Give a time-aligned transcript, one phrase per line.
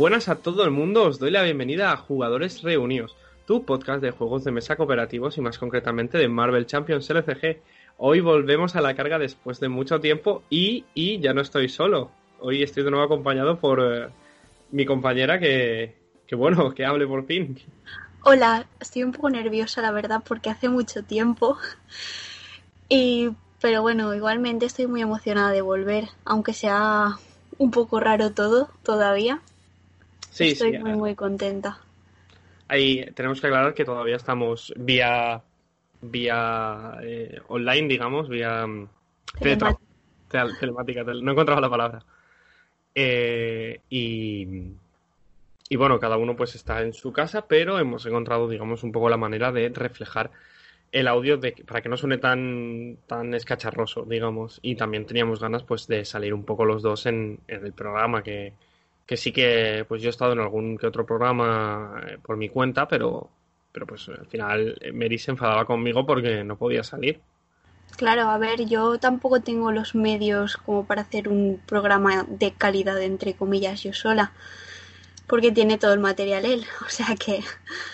[0.00, 3.14] Buenas a todo el mundo, os doy la bienvenida a Jugadores Reunidos,
[3.46, 7.58] tu podcast de juegos de mesa cooperativos y más concretamente de Marvel Champions LCG.
[7.98, 12.10] Hoy volvemos a la carga después de mucho tiempo y, y ya no estoy solo.
[12.38, 14.08] Hoy estoy de nuevo acompañado por eh,
[14.70, 17.60] mi compañera que, que, bueno, que hable por fin.
[18.24, 21.58] Hola, estoy un poco nerviosa la verdad porque hace mucho tiempo.
[22.88, 27.18] Y, pero bueno, igualmente estoy muy emocionada de volver, aunque sea
[27.58, 29.42] un poco raro todo todavía.
[30.30, 31.78] Sí, Estoy sí, muy, muy contenta.
[32.68, 35.42] Ahí tenemos que aclarar que todavía estamos vía
[36.02, 38.88] vía eh, online, digamos, vía mm,
[39.40, 39.76] teletra-
[40.30, 42.04] tel- telemática, tel- no he encontrado la palabra.
[42.94, 44.46] Eh, y,
[45.68, 49.08] y bueno, cada uno pues está en su casa, pero hemos encontrado, digamos, un poco
[49.08, 50.30] la manera de reflejar
[50.92, 54.58] el audio de, para que no suene tan, tan escacharroso, digamos.
[54.62, 58.22] Y también teníamos ganas pues de salir un poco los dos en, en el programa,
[58.22, 58.54] que,
[59.10, 62.48] que sí que pues yo he estado en algún que otro programa eh, por mi
[62.48, 63.28] cuenta, pero,
[63.72, 67.20] pero pues al final eh, Mary se enfadaba conmigo porque no podía salir.
[67.96, 73.02] Claro, a ver, yo tampoco tengo los medios como para hacer un programa de calidad,
[73.02, 74.30] entre comillas, yo sola,
[75.26, 77.40] porque tiene todo el material él, o sea que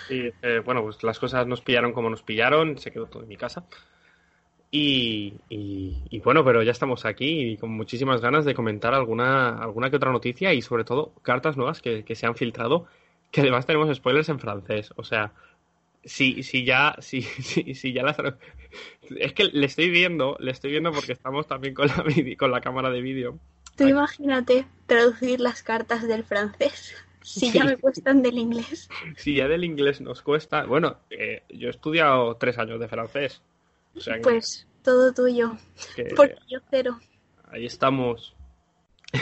[0.09, 3.37] eh, bueno, pues las cosas nos pillaron como nos pillaron, se quedó todo en mi
[3.37, 3.65] casa.
[4.69, 9.57] Y, y- y bueno, pero ya estamos aquí y con muchísimas ganas de comentar alguna,
[9.57, 12.85] alguna que otra noticia y sobre todo cartas nuevas que, que se han filtrado,
[13.31, 14.91] que además tenemos spoilers en francés.
[14.97, 15.31] O sea,
[16.03, 18.17] si, si ya, si, si, si ya las...
[19.17, 22.03] Es que le estoy viendo, le estoy viendo porque estamos también con la,
[22.37, 23.39] con la cámara de vídeo.
[23.77, 23.91] tú Ay.
[23.91, 28.89] imagínate traducir las cartas del francés, si ya me cuestan del inglés.
[29.15, 30.65] Si ya del inglés nos cuesta...
[30.65, 33.41] Bueno, eh, yo he estudiado tres años de francés.
[33.95, 35.57] O sea que- Pues todo tuyo,
[35.95, 36.05] que...
[36.15, 36.97] porque yo cero.
[37.51, 38.33] ahí estamos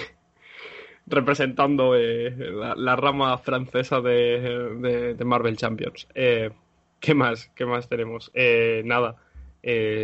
[1.08, 4.40] representando eh, la, la rama francesa de,
[4.80, 6.08] de- de Marvel Champions.
[6.14, 6.52] Eh,
[7.00, 7.52] ¿Qué más?
[7.56, 8.32] ¿Qué más tenemos?
[8.34, 9.16] Eh, nada.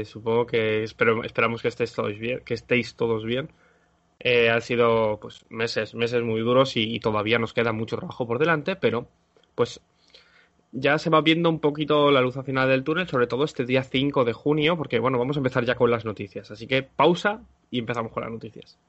[0.06, 3.50] Supongo que espero- esperamos que estéis todos bien, que estéis todos bien.
[4.24, 8.40] Han sido pues meses, meses muy duros y, y todavía nos queda mucho trabajo por
[8.40, 9.08] delante, pero
[9.54, 9.80] pues
[10.72, 13.66] ya se va viendo un poquito la luz al final del túnel, sobre todo este
[13.66, 16.50] día 5 de junio, porque bueno, vamos a empezar ya con las noticias.
[16.52, 18.80] Así que pausa y empezamos con las noticias.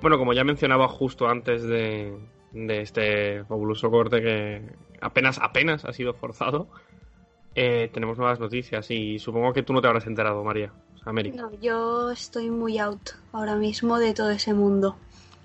[0.00, 2.16] Bueno, como ya mencionaba justo antes de,
[2.52, 4.62] este fabuloso corte que
[5.00, 6.68] apenas, apenas ha sido forzado,
[7.56, 10.72] eh, tenemos nuevas noticias y supongo que tú no te habrás enterado, María.
[11.10, 11.42] América.
[11.42, 14.96] No, yo estoy muy out ahora mismo de todo ese mundo.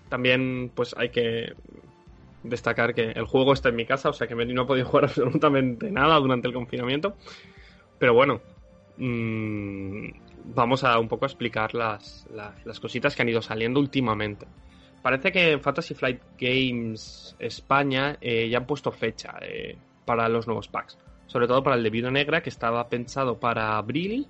[0.09, 1.53] También, pues hay que
[2.43, 4.85] destacar que el juego está en mi casa, o sea que Mary no ha podido
[4.89, 7.15] jugar absolutamente nada durante el confinamiento.
[7.97, 8.41] Pero bueno,
[8.97, 10.07] mm,
[10.53, 14.45] vamos a un poco a explicar las, las, las cositas que han ido saliendo últimamente.
[15.03, 20.47] Parece que en Fantasy Flight Games España eh, ya han puesto fecha eh, para los
[20.47, 20.97] nuevos packs.
[21.27, 24.27] Sobre todo para el de Viuda Negra, que estaba pensado para abril.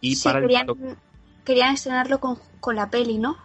[0.00, 0.66] Y sí, para el querían,
[1.44, 3.36] querían estrenarlo con, con la peli, ¿no?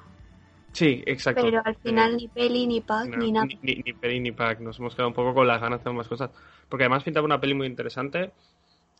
[0.71, 1.41] Sí, exacto.
[1.43, 3.45] Pero al Eh, final ni peli, ni pack, No, ni nada.
[3.45, 4.59] Ni, ni, ni peli ni pack.
[4.59, 6.31] Nos hemos quedado un poco con las ganas de hacer más cosas.
[6.67, 8.31] Porque además pintaba una peli muy interesante.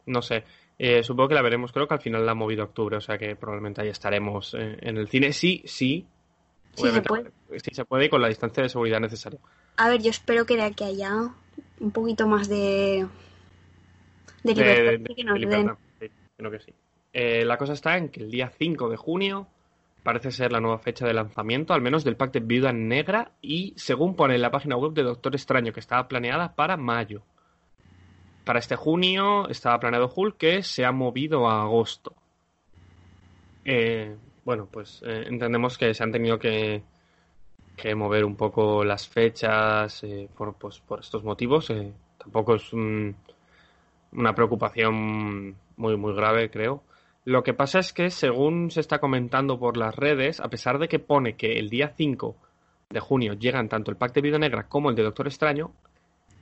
[0.05, 0.44] No sé.
[0.77, 1.71] eh, supongo que la veremos.
[1.71, 2.95] Creo que al final la ha movido octubre.
[2.97, 5.33] O sea que probablemente ahí estaremos eh, en el cine.
[5.33, 6.05] Sí, sí.
[6.75, 7.31] Sí, se puede.
[7.57, 9.39] Sí, se puede y con la distancia de seguridad necesaria.
[9.77, 11.13] A ver, yo espero que de aquí a allá
[11.79, 13.07] un poquito más de,
[14.44, 15.71] de libertad de- que nos den.
[16.00, 16.07] Sí,
[16.38, 16.74] creo que sí.
[17.17, 19.47] Eh, la cosa está en que el día 5 de junio
[20.03, 23.73] parece ser la nueva fecha de lanzamiento, al menos del pack de Viuda Negra, y
[23.77, 27.23] según pone en la página web de Doctor Extraño, que estaba planeada para mayo.
[28.44, 32.13] Para este junio estaba planeado Hulk, que se ha movido a agosto.
[33.63, 36.83] Eh, bueno, pues eh, entendemos que se han tenido que,
[37.77, 41.69] que mover un poco las fechas eh, por, pues, por estos motivos.
[41.71, 43.15] eh, tampoco es un-
[44.11, 46.83] una preocupación muy, muy grave, creo.
[47.25, 50.88] Lo que pasa es que, según se está comentando por las redes, a pesar de
[50.88, 52.36] que pone que el día 5
[52.92, 55.72] de junio llegan tanto el pack de Vida Negra como el de Doctor Extraño,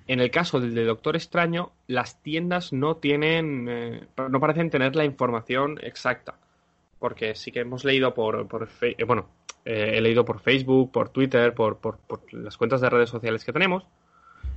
[0.06, 4.98] En el caso del de Doctor Extraño, las tiendas no tienen, eh, no parecen tener
[4.98, 6.36] la información exacta.
[7.00, 9.30] Porque sí que hemos leído por, por eh, bueno,
[9.64, 12.00] eh, he leído por Facebook, por Twitter, por, por,
[12.34, 13.86] las cuentas de redes sociales que tenemos,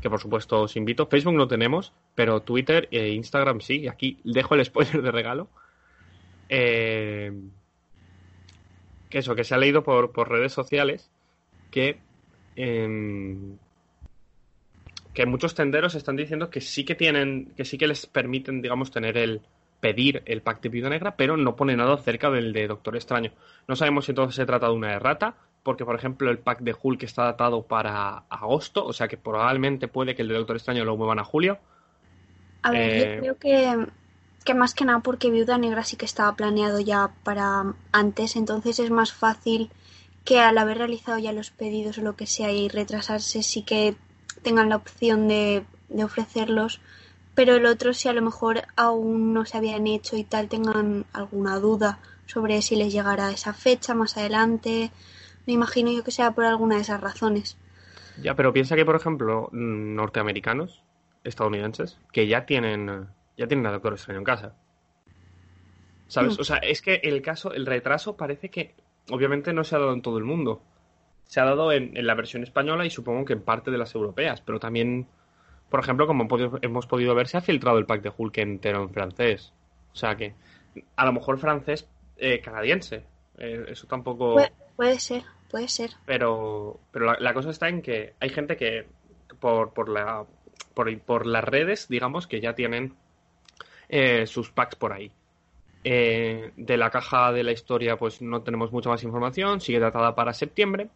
[0.01, 1.07] que por supuesto os invito.
[1.07, 3.87] Facebook no tenemos, pero Twitter e Instagram sí.
[3.87, 5.49] Aquí dejo el spoiler de regalo.
[6.49, 7.33] Que
[9.11, 11.11] eso, que se ha leído por, por redes sociales
[11.71, 11.99] que
[12.57, 13.57] em,
[15.17, 18.91] que muchos tenderos están diciendo que sí que tienen, que sí que les permiten, digamos,
[18.91, 19.41] tener el
[19.81, 23.33] pedir el pack de Viuda Negra, pero no pone nada cerca del de Doctor Extraño.
[23.67, 26.77] No sabemos si entonces se trata de una errata, porque por ejemplo el pack de
[26.81, 30.85] Hulk está datado para agosto, o sea que probablemente puede que el de Doctor Extraño
[30.85, 31.59] lo muevan a julio.
[32.63, 33.87] A ver, yo eh, creo que,
[34.47, 38.79] que más que nada porque Viuda Negra sí que estaba planeado ya para antes, entonces
[38.79, 39.71] es más fácil
[40.25, 43.97] que al haber realizado ya los pedidos o lo que sea y retrasarse sí que
[44.43, 45.65] tengan la opción de,
[46.03, 46.81] ofrecerlos,
[47.35, 51.05] pero el otro si a lo mejor aún no se habían hecho y tal tengan
[51.13, 54.91] alguna duda sobre si les llegará esa fecha más adelante.
[55.47, 57.57] Me imagino yo que sea por alguna de esas razones.
[58.21, 60.83] Ya, pero piensa que, por ejemplo, norteamericanos,
[61.23, 64.57] estadounidenses, que ya tienen, ya tienen a Doctor Extraño en casa.
[66.09, 66.39] ¿Sabes?
[66.39, 66.41] Mm.
[66.41, 68.75] O sea, es que el caso, el retraso parece que
[69.11, 70.63] obviamente no se ha dado en todo el mundo
[71.27, 74.41] se ha dado en, la versión española y supongo que en parte de las europeas,
[74.41, 75.07] pero también,
[75.69, 76.27] por ejemplo, como
[76.63, 79.53] hemos podido ver, se ha filtrado el pack de Hulk entero en francés.
[79.93, 80.35] O sea que,
[80.95, 83.05] a lo mejor francés eh, canadiense.
[83.39, 84.37] Eh, eso tampoco.
[84.77, 85.91] puede, ser, puede ser.
[86.07, 88.87] Pero, pero la, cosa está en que hay gente que,
[89.41, 90.25] por, por, la,
[90.75, 92.95] por, por las redes, digamos, que ya tienen
[93.89, 95.11] eh, sus packs por ahí.
[95.85, 99.61] de la caja de la historia, pues no tenemos mucha más información.
[99.61, 100.89] Sigue datada para septiembre.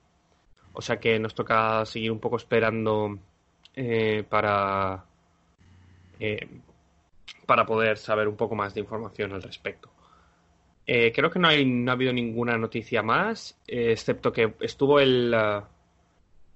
[0.73, 3.19] O sea que nos toca seguir un poco esperando
[3.75, 5.05] eh, para,
[6.19, 6.49] eh,
[7.47, 9.91] para poder saber un poco más de información al respecto.
[10.87, 15.35] Eh, creo que no, hay, no ha habido ninguna noticia más, excepto que estuvo el,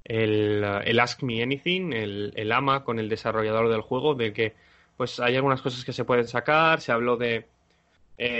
[0.04, 4.54] el, el, Ask Me Anything, el, AMA con el desarrollador del juego, de que
[4.96, 7.48] pues hay algunas cosas que se pueden sacar, se habló de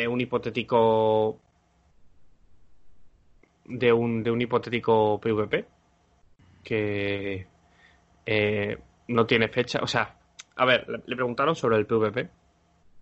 [0.09, 1.41] un hipotético
[3.65, 5.67] de un, de un hipotético PvP
[6.63, 7.47] que
[8.27, 8.79] eh,
[9.09, 9.81] no tiene fecha.
[9.83, 10.17] O sea,
[10.57, 12.29] a ver, le, preguntaron sobre el PvP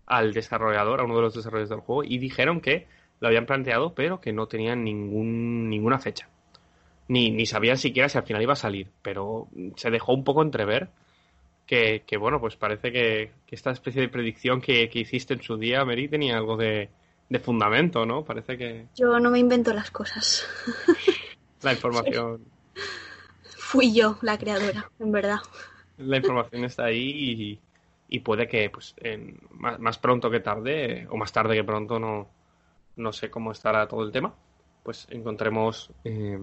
[0.07, 2.87] al desarrollador, a uno de los desarrolladores del juego, y dijeron que
[3.21, 6.29] lo habían planteado, pero que no tenían ningún, ninguna fecha.
[7.09, 10.43] Ni, ni sabían siquiera si al final iba a salir, pero se dejó un poco
[10.43, 10.89] entrever
[11.73, 15.57] que, que bueno, pues parece que, esta especie de predicción que, que, hiciste en su
[15.57, 16.91] día, Mary, tenía algo de,
[17.31, 18.27] de fundamento, ¿no?
[18.27, 18.89] Parece que...
[18.95, 20.47] Yo no me invento las cosas.
[21.63, 22.45] La información.
[23.57, 25.39] Fui yo la creadora, en verdad.
[25.97, 27.59] La información está ahí
[28.07, 28.95] y, puede que pues
[29.53, 32.29] más, pronto que tarde, o más tarde que pronto, no,
[32.97, 34.35] no sé cómo estará todo el tema,
[34.83, 36.39] pues encontremos eh,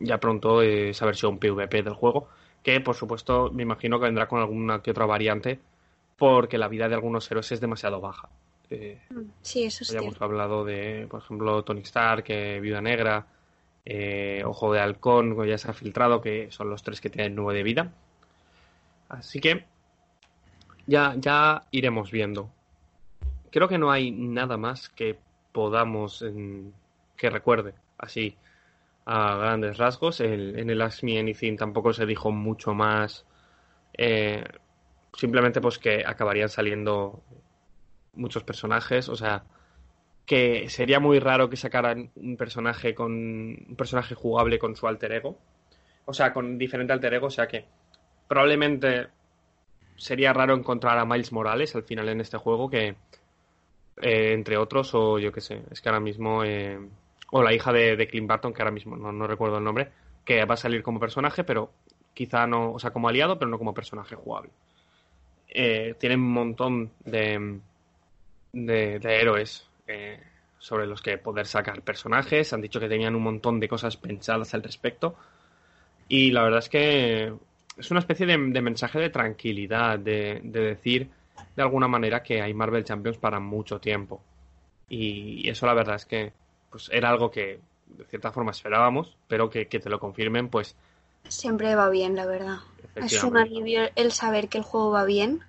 [0.00, 2.28] ya pronto esa versión PvP del juego,
[2.64, 5.60] que por supuesto me imagino que vendrá con alguna que otra variante,
[6.16, 8.28] porque la vida de algunos héroes es demasiado baja.
[8.70, 8.98] Eh,
[9.42, 13.26] sí, eso Ya hemos hablado de, por ejemplo, Tony Stark, que Viuda Negra,
[13.84, 17.58] eh, Ojo de Halcón, ya se ha filtrado, que son los tres que tienen nueve
[17.58, 17.92] de vida.
[19.10, 19.66] Así que
[20.86, 22.48] ya, ya iremos viendo.
[23.50, 25.18] Creo que no hay nada más que
[25.52, 26.24] podamos
[27.16, 28.36] que recuerde así
[29.06, 30.20] a grandes rasgos.
[30.20, 33.26] en el Ask Me Anything tampoco se dijo mucho más.
[33.96, 34.44] Eh,
[35.16, 37.22] simplemente pues que acabarían saliendo
[38.14, 39.44] muchos personajes, o sea,
[40.26, 45.12] que sería muy raro que sacaran un personaje con un personaje jugable con su alter
[45.12, 45.38] ego,
[46.06, 47.64] o sea, con diferente alter ego, o sea que
[48.28, 49.08] probablemente
[49.96, 52.96] sería raro encontrar a Miles Morales al final en este juego que
[54.02, 56.78] eh, entre otros o yo qué sé, es que ahora mismo eh,
[57.36, 59.90] o la hija de, de, Clint Barton que ahora mismo no, no recuerdo el nombre,
[60.24, 61.72] que va a salir como personaje, pero
[62.14, 64.50] quizá no, o sea, como aliado, pero no como personaje jugable.
[65.48, 67.58] Eh, tienen un montón de,
[68.52, 70.22] de, héroes eh,
[70.58, 72.52] sobre los que poder sacar personajes.
[72.52, 75.16] Han dicho que tenían un montón de cosas pensadas al respecto.
[76.08, 77.34] Y la verdad es que
[77.76, 81.10] es una especie de, mensaje de tranquilidad, de, decir
[81.56, 84.22] de alguna manera que hay Marvel Champions para mucho tiempo.
[84.88, 86.32] Y, eso la verdad es que
[86.74, 90.74] pues era algo que de cierta forma esperábamos, pero que, que te lo confirmen, pues...
[91.28, 92.56] Siempre va bien, la verdad.
[92.96, 95.44] Es un alivio el saber que el juego va bien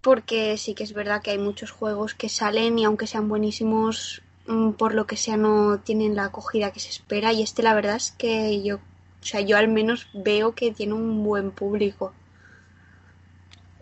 [0.00, 4.22] porque sí que es verdad que hay muchos juegos que salen y aunque sean buenísimos,
[4.46, 7.74] mm, por lo que sea no tienen la acogida que se espera y este la
[7.74, 8.80] verdad es que yo, o
[9.20, 12.14] sea, yo al menos veo que tiene un buen público.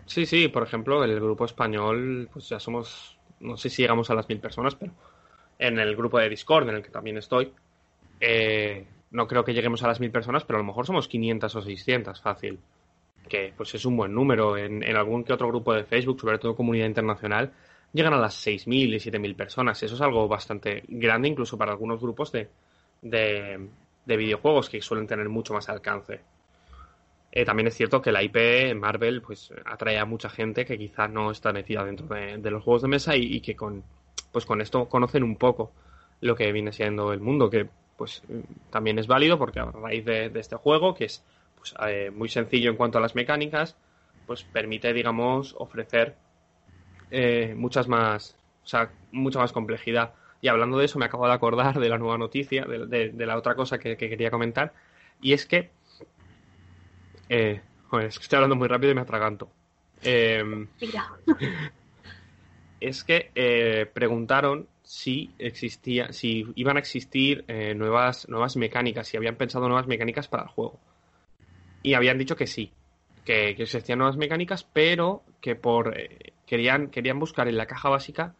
[0.05, 4.15] Sí, sí, por ejemplo, el grupo español, pues ya somos, no sé si llegamos a
[4.15, 4.91] las mil personas, pero
[5.59, 7.51] en el grupo de Discord, en el que también estoy,
[8.19, 11.55] eh, no creo que lleguemos a las mil personas, pero a lo mejor somos 500
[11.55, 12.59] o 600, fácil.
[13.27, 14.57] Que pues es un buen número.
[14.57, 17.51] En, algún que otro grupo de Facebook, sobre todo comunidad internacional,
[17.93, 19.81] llegan a las 6.000 y 7.000 personas.
[19.83, 22.49] Eso es algo bastante grande, incluso para algunos grupos de,
[23.01, 26.21] de, videojuegos que suelen tener mucho más alcance.
[27.31, 31.07] Eh, también es cierto que la IP Marvel pues atrae a mucha gente que quizá
[31.07, 33.83] no está metida dentro de, los juegos de mesa y, que con
[34.37, 35.71] pues con esto conocen un poco
[36.21, 37.67] lo que viene siendo el mundo, que
[37.97, 38.21] pues
[38.69, 41.23] también es válido porque a raíz de, este juego, que es
[41.57, 43.75] pues, eh, muy sencillo en cuanto a las mecánicas,
[44.27, 46.17] pues permite, digamos, ofrecer
[47.09, 50.13] eh, muchas más, o sea, mucha más complejidad.
[50.39, 53.55] Y hablando de eso, me acabo de acordar de la nueva noticia, de, la otra
[53.55, 54.71] cosa que, quería comentar,
[55.19, 55.71] y es que,
[57.27, 59.49] eh, joder, es que estoy hablando muy rápido y me atraganto.
[60.03, 60.67] Em,
[62.79, 69.17] es que eh, preguntaron si existía, si iban a existir eh, nuevas, nuevas mecánicas, si
[69.17, 70.79] habían pensado nuevas mecánicas para el juego.
[71.83, 72.71] Y habían dicho que sí,
[73.25, 78.35] que, existían nuevas mecánicas, pero que por eh, querían, querían buscar en la caja básica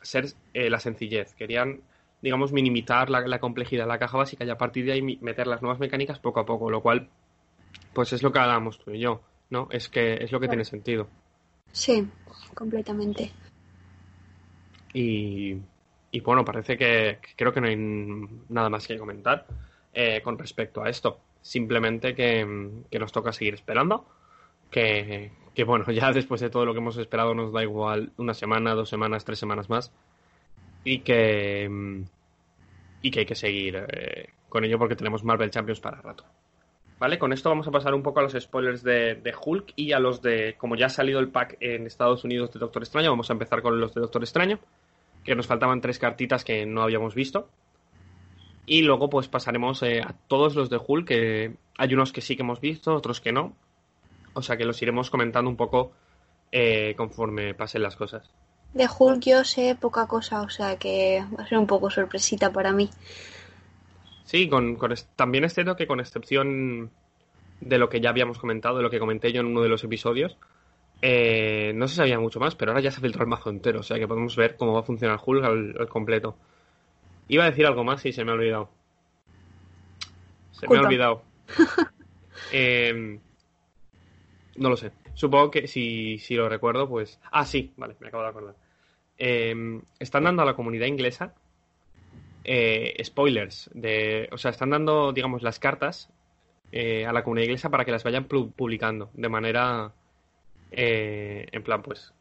[0.00, 1.82] ser la sencillez, querían
[2.22, 5.46] digamos minimizar la, la, complejidad de la caja básica y a partir de ahí meter
[5.46, 7.10] las nuevas mecánicas poco a poco, lo cual
[7.92, 9.20] pues es lo que hablamos tú y yo,
[9.50, 9.68] ¿no?
[9.70, 11.06] Es que es lo que tiene sentido.
[11.74, 12.08] Sí,
[12.54, 13.32] completamente.
[14.92, 15.56] Y,
[16.12, 17.76] y bueno, parece que, creo que no hay
[18.48, 19.44] nada más que comentar
[19.92, 21.18] eh, con respecto a esto.
[21.42, 22.46] Simplemente que,
[22.92, 24.06] nos toca seguir esperando.
[24.70, 28.34] Que, que, bueno, ya después de todo lo que hemos esperado nos da igual una
[28.34, 29.92] semana, dos semanas, tres semanas más.
[30.84, 31.68] Y que,
[33.02, 36.24] y que hay que seguir eh, con ello porque tenemos Marvel Champions para rato.
[36.98, 37.18] ¿Vale?
[37.18, 40.22] Con esto vamos a pasar un poco a los spoilers de, Hulk y a los
[40.22, 43.32] de, como ya ha salido el pack en Estados Unidos de Doctor Extraño, vamos a
[43.32, 44.60] empezar con los de Doctor Extraño,
[45.24, 47.48] que nos faltaban tres cartitas que no habíamos visto.
[48.66, 52.36] Y luego pues pasaremos eh, a todos los de Hulk, que hay unos que sí
[52.36, 53.54] que hemos visto, otros que no.
[54.32, 55.92] O sea que los iremos comentando un poco
[56.50, 58.30] eh, conforme pasen las cosas.
[58.72, 62.52] De Hulk yo sé poca cosa, o sea que va a ser un poco sorpresita
[62.52, 62.90] para mí.
[64.24, 64.78] Sí, con,
[65.16, 66.90] también es cierto que con excepción
[67.60, 69.84] de lo que ya habíamos comentado, de lo que comenté yo en uno de los
[69.84, 70.36] episodios,
[71.02, 73.80] eh, no se sabía mucho más, pero ahora ya se ha filtrado el mazo entero,
[73.80, 76.36] o sea que podemos ver cómo va a funcionar Hulk al, completo.
[77.28, 78.70] Iba a decir algo más y se me ha olvidado.
[80.52, 81.22] Se me ha olvidado.
[82.52, 83.20] Em,
[84.56, 84.90] no lo sé.
[85.14, 87.20] Supongo que si, si lo recuerdo, pues...
[87.30, 88.56] Ah, sí, vale, me acabo de acordar.
[89.16, 91.34] Em, están dando a la comunidad inglesa
[92.44, 93.70] eh, spoilers.
[93.72, 96.10] De, o sea, están dando, digamos, las cartas
[96.72, 99.92] eh, a la comunidad inglesa para que las vayan publicando de manera,
[100.70, 102.12] eh, en plan, pues,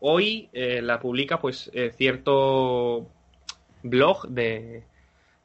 [0.00, 3.08] hoy la publica, pues, cierto
[3.82, 4.82] blog de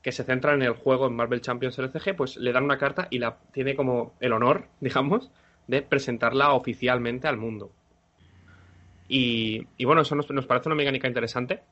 [0.01, 3.07] que se centra en el juego en Marvel Champions LCG, pues le dan una carta
[3.09, 5.31] y la tiene como el honor, digamos,
[5.67, 7.71] de presentarla oficialmente al mundo.
[9.11, 11.63] Y, bueno, eso nos parece una mecánica interesante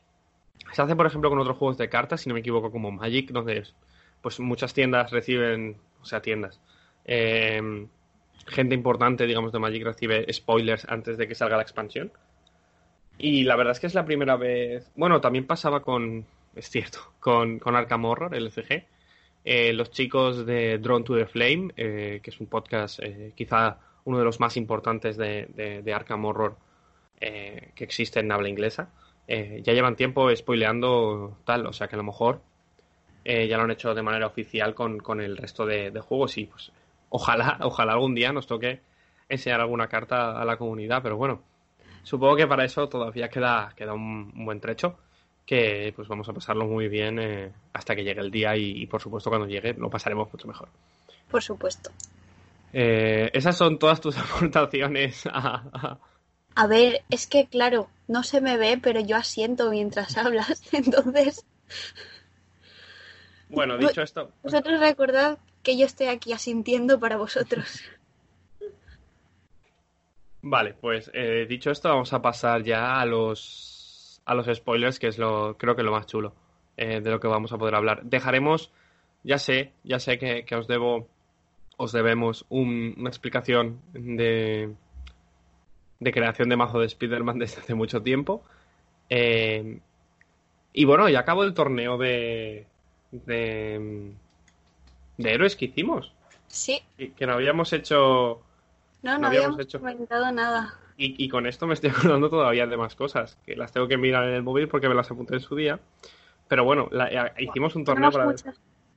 [0.72, 3.32] se hace, por ejemplo, con otros juegos de cartas, si no me equivoco, como Magic,
[3.32, 3.64] donde
[4.22, 6.60] pues muchas tiendas reciben, o sea, tiendas.
[7.06, 7.88] Eh,
[8.46, 12.12] gente importante, digamos, de Magic recibe spoilers antes de que salga la expansión.
[13.18, 14.92] Y la verdad es que es la primera vez.
[14.96, 16.26] Bueno, también pasaba con.
[16.56, 18.36] Es cierto, con, con Arkham Horror.
[19.46, 23.00] Eh, los chicos de Drone to the Flame, eh, que es un podcast
[23.34, 26.58] quizá uno de los más importantes de, de, de Arkham Horror
[27.20, 28.90] que existe en habla inglesa.
[29.28, 32.42] Eh, ya llevan tiempo spoileando tal, o sea que a lo mejor
[33.26, 36.72] eh, ya lo han hecho de manera oficial con, el resto de, juegos y pues
[37.10, 38.80] ojalá, ojalá algún día nos toque
[39.28, 41.44] enseñar alguna carta a la comunidad, pero bueno,
[42.04, 44.98] supongo que para eso todavía queda, queda un, buen trecho
[45.46, 49.02] que pues vamos a pasarlo muy bien eh, hasta que llegue el día y, por
[49.02, 50.70] supuesto cuando llegue lo pasaremos mucho mejor.
[51.30, 51.90] Por supuesto.
[52.72, 56.00] esas son todas tus aportaciones a, a
[56.66, 61.46] ver, es que claro, no se me ve, pero yo asiento mientras hablas, entonces...
[63.50, 64.32] Bueno, dicho esto...
[64.42, 67.82] Vosotros recordad que yo estoy aquí asintiendo para vosotros.
[70.42, 75.08] Vale, pues eh, dicho esto, vamos a pasar ya a los a los spoilers, que
[75.08, 76.34] es lo creo que lo más chulo
[76.76, 78.04] eh, de lo que vamos a poder hablar.
[78.04, 78.72] Dejaremos,
[79.24, 81.08] ya sé, ya sé que, os debo,
[81.78, 84.74] os debemos una explicación de
[86.00, 88.44] de creación de mazo de Spider-Man desde hace mucho tiempo.
[89.10, 89.80] Eh,
[90.74, 92.68] y bueno, ya acabó el torneo de,
[93.12, 94.12] de,
[95.18, 96.14] de héroes que hicimos.
[96.48, 96.82] Sí.
[96.98, 98.42] Que no habíamos hecho
[99.02, 100.76] No, no, habíamos, comentado nada.
[101.00, 104.28] Y, con esto me estoy acordando todavía de más cosas, que las tengo que mirar
[104.28, 105.80] en el móvil porque me las apunté en su día.
[106.48, 108.34] Pero bueno, eh, hicimos un torneo para...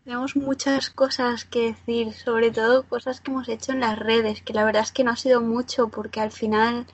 [0.05, 4.55] tenemos muchas cosas que decir, sobre todo cosas que hemos hecho en las redes, que
[4.55, 6.87] la verdad es que no ha sido mucho porque al final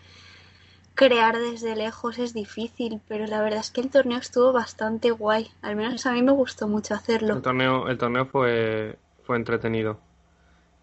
[0.94, 5.50] crear desde lejos es difícil, pero la verdad es que el torneo estuvo bastante guay.
[5.62, 7.34] Al menos a mí me gustó mucho hacerlo.
[7.34, 10.00] El torneo, el torneo fue, fue entretenido.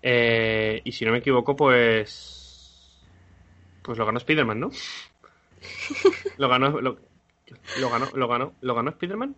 [0.01, 3.01] Eh, y si no me equivoco, pues.
[3.81, 4.71] Pues lo ganó Spiderman, ¿no?
[6.37, 6.79] lo ganó.
[6.79, 6.97] Lo,
[7.89, 9.35] ganó, lo ganó, ¿lo ganó Spiderman?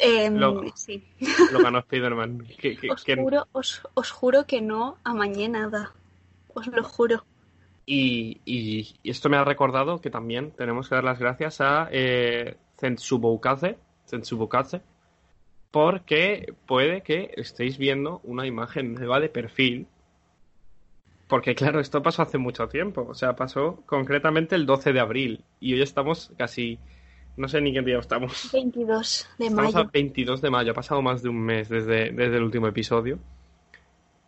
[0.00, 0.40] Em,
[0.74, 1.04] sí.
[1.52, 2.46] Lo ganó Spiderman.
[2.90, 5.92] os, Juro, os, os juro que no amañé nada.
[6.54, 7.24] Os lo juro.
[7.90, 12.56] Y, esto me ha recordado que también tenemos que dar las gracias a eh,
[15.70, 19.86] porque puede que estéis viendo una imagen nueva de perfil.
[21.28, 25.44] Porque claro, esto pasó hace mucho tiempo, o sea, pasó concretamente el 12 de abril
[25.60, 26.78] y hoy estamos casi,
[27.38, 28.50] no sé ni qué día estamos.
[28.52, 29.86] 22 de estamos mayo.
[29.86, 33.18] A 22 de mayo, ha pasado más de un mes desde, desde el último episodio.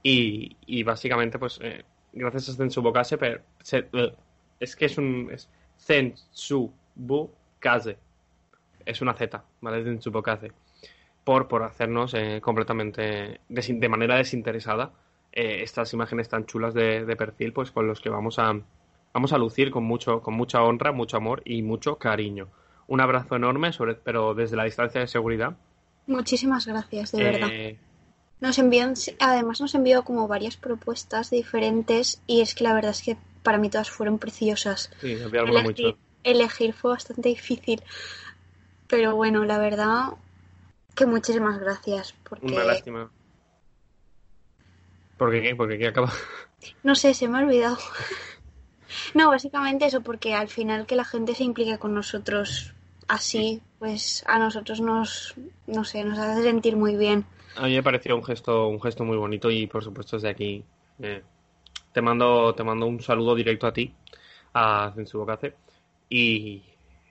[0.03, 3.41] Y, y básicamente, pues, eh, gracias a Zensubokase, pero
[3.73, 4.15] eh,
[4.59, 5.49] es que es un es
[5.79, 7.19] Zensubukase.
[8.85, 9.85] Es una Z, ¿vale?
[9.85, 10.53] Zensubokase.
[11.25, 14.93] Por, por hacernos eh, completamente de, manera desinteresada
[15.33, 18.59] eh, estas imágenes tan chulas de, perfil, pues con los que vamos a
[19.13, 22.49] vamos a lucir con mucho con mucha honra, mucho amor y mucho cariño.
[22.91, 25.57] Un abrazo enorme, sobre, pero desde la distancia de seguridad.
[26.09, 27.49] Muchísimas gracias, de verdad.
[28.41, 33.03] Nos envían, además nos envió como varias propuestas diferentes y es que la verdad es
[33.03, 34.91] que para mí todas fueron preciosas.
[35.01, 35.99] Sí, elegir, mucho.
[36.25, 37.81] elegir fue bastante difícil.
[38.89, 40.15] Pero bueno, la verdad
[40.97, 42.13] que muchísimas gracias.
[42.29, 42.47] Porque...
[42.47, 43.09] Una lástima.
[45.17, 45.55] ¿Por qué?
[45.55, 46.13] ¿Por qué acaba?
[46.83, 47.79] No sé, se me ha olvidado.
[49.15, 52.75] no, básicamente eso, porque al final que la gente se implique con nosotros
[53.11, 55.35] así, pues a nosotros nos,
[55.67, 57.25] no sé, nos hace sentir muy bien.
[57.57, 60.65] A mí me pareció un gesto, un gesto muy bonito y por supuesto desde aquí
[61.03, 61.23] eh,
[61.93, 63.93] te mando, te mando un saludo directo a ti,
[64.55, 65.55] a Zensubokase.
[66.09, 66.63] Y,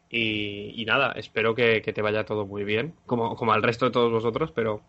[0.10, 3.92] y, y nada, espero que, te vaya todo muy bien, como, como al resto de
[3.92, 4.82] todos vosotros, pero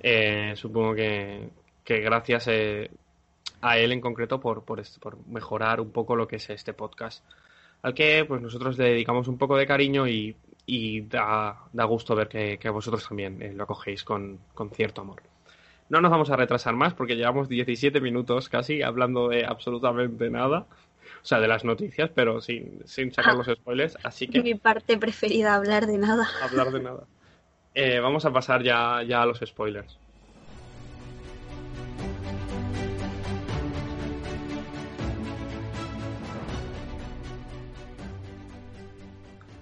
[0.00, 1.48] eh, supongo que,
[1.82, 2.90] que gracias eh,
[3.62, 7.24] a él en concreto por, por, por mejorar un poco lo que es este podcast
[7.82, 10.36] al que pues nosotros le dedicamos un poco de cariño y,
[10.66, 15.02] y da, da, gusto ver que, que vosotros también eh, lo cogéis con, con, cierto
[15.02, 15.22] amor.
[15.88, 20.66] No nos vamos a retrasar más porque llevamos 17 minutos casi hablando de absolutamente nada.
[21.22, 23.96] O sea, de las noticias, pero sin, sin sacar los spoilers.
[24.04, 24.42] Así que.
[24.42, 26.28] Mi parte preferida, hablar de nada.
[26.42, 27.04] Hablar de nada.
[27.74, 29.98] Eh, vamos a pasar ya, ya a los spoilers.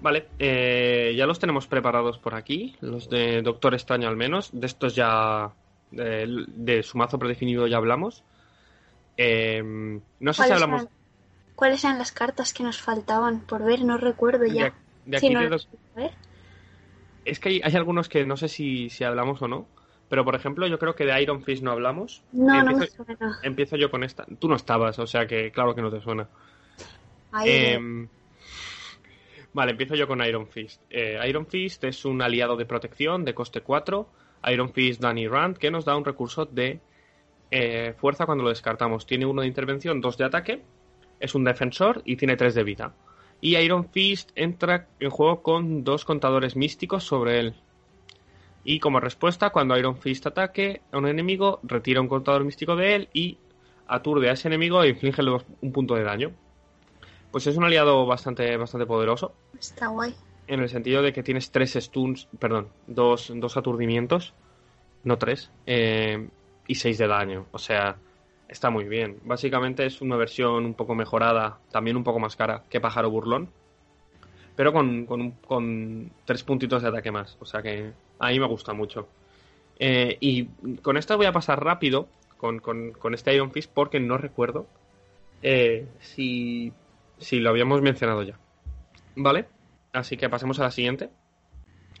[0.07, 4.51] Vale, eh, ya los tenemos preparados por aquí, los de Doctor Extraño al menos.
[4.53, 5.51] De estos ya,
[5.91, 8.23] de, su mazo predefinido ya hablamos.
[9.17, 10.87] Em, no sé si hablamos...
[11.55, 13.83] ¿Cuáles eran las cartas que nos faltaban por ver?
[13.83, 14.73] No recuerdo ya.
[17.25, 19.67] Es que hay, algunos que no sé si, si hablamos o no.
[20.07, 22.23] Pero, por ejemplo, yo creo que de Iron Fist no hablamos.
[22.31, 23.39] No, empiezo, no me suena.
[23.43, 24.25] Empiezo yo con esta.
[24.39, 26.29] Tú no estabas, o sea que claro que no te suena.
[27.43, 28.07] Eh,
[29.57, 30.83] Vale, empiezo yo con Iron Fist.
[30.87, 34.07] Eh, Iron Fist es un aliado de protección de coste 4.
[34.51, 36.79] Iron Fist Danny Rand, que nos da un recurso de
[37.49, 39.07] eh, fuerza cuando lo descartamos.
[39.07, 40.61] Tiene uno de intervención, dos de ataque.
[41.19, 42.93] Es un defensor y tiene tres de vida.
[43.41, 47.55] Y Iron Fist entra en juego con dos contadores místicos sobre él.
[48.63, 52.93] Y como respuesta, cuando Iron Fist ataque a un enemigo, retira un contador místico de
[52.93, 53.39] él y
[53.87, 55.23] aturde a ese enemigo e inflige
[55.61, 56.46] un punto de daño.
[57.31, 59.33] Pues es un aliado bastante, bastante poderoso.
[59.59, 60.13] Está guay.
[60.47, 64.33] En el sentido de que tienes tres stuns, perdón, dos, dos aturdimientos,
[65.03, 66.29] no tres, eh,
[66.67, 67.47] y seis de daño.
[67.51, 67.97] O sea,
[68.47, 69.19] está muy bien.
[69.23, 73.49] Básicamente es una versión un poco mejorada, también un poco más cara que Pájaro Burlón,
[74.55, 77.37] pero con, con, con tres puntitos de ataque más.
[77.39, 79.07] O sea que a mí me gusta mucho.
[79.79, 80.45] Eh, y
[80.81, 84.65] con esto voy a pasar rápido con, con, con este Iron Fist porque no recuerdo
[85.43, 86.73] eh, si
[87.19, 88.37] Sí, lo habíamos mencionado ya.
[89.15, 89.47] ¿Vale?
[89.93, 91.09] Así que pasemos a la siguiente.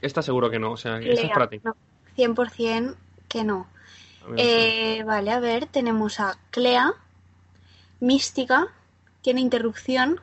[0.01, 1.59] Esta seguro que no, o sea, esta es para ti.
[2.15, 2.95] 100%
[3.27, 3.67] que no.
[4.35, 6.93] Eh, vale, a ver, tenemos a Clea,
[7.99, 8.67] Mística,
[9.21, 10.19] tiene interrupción.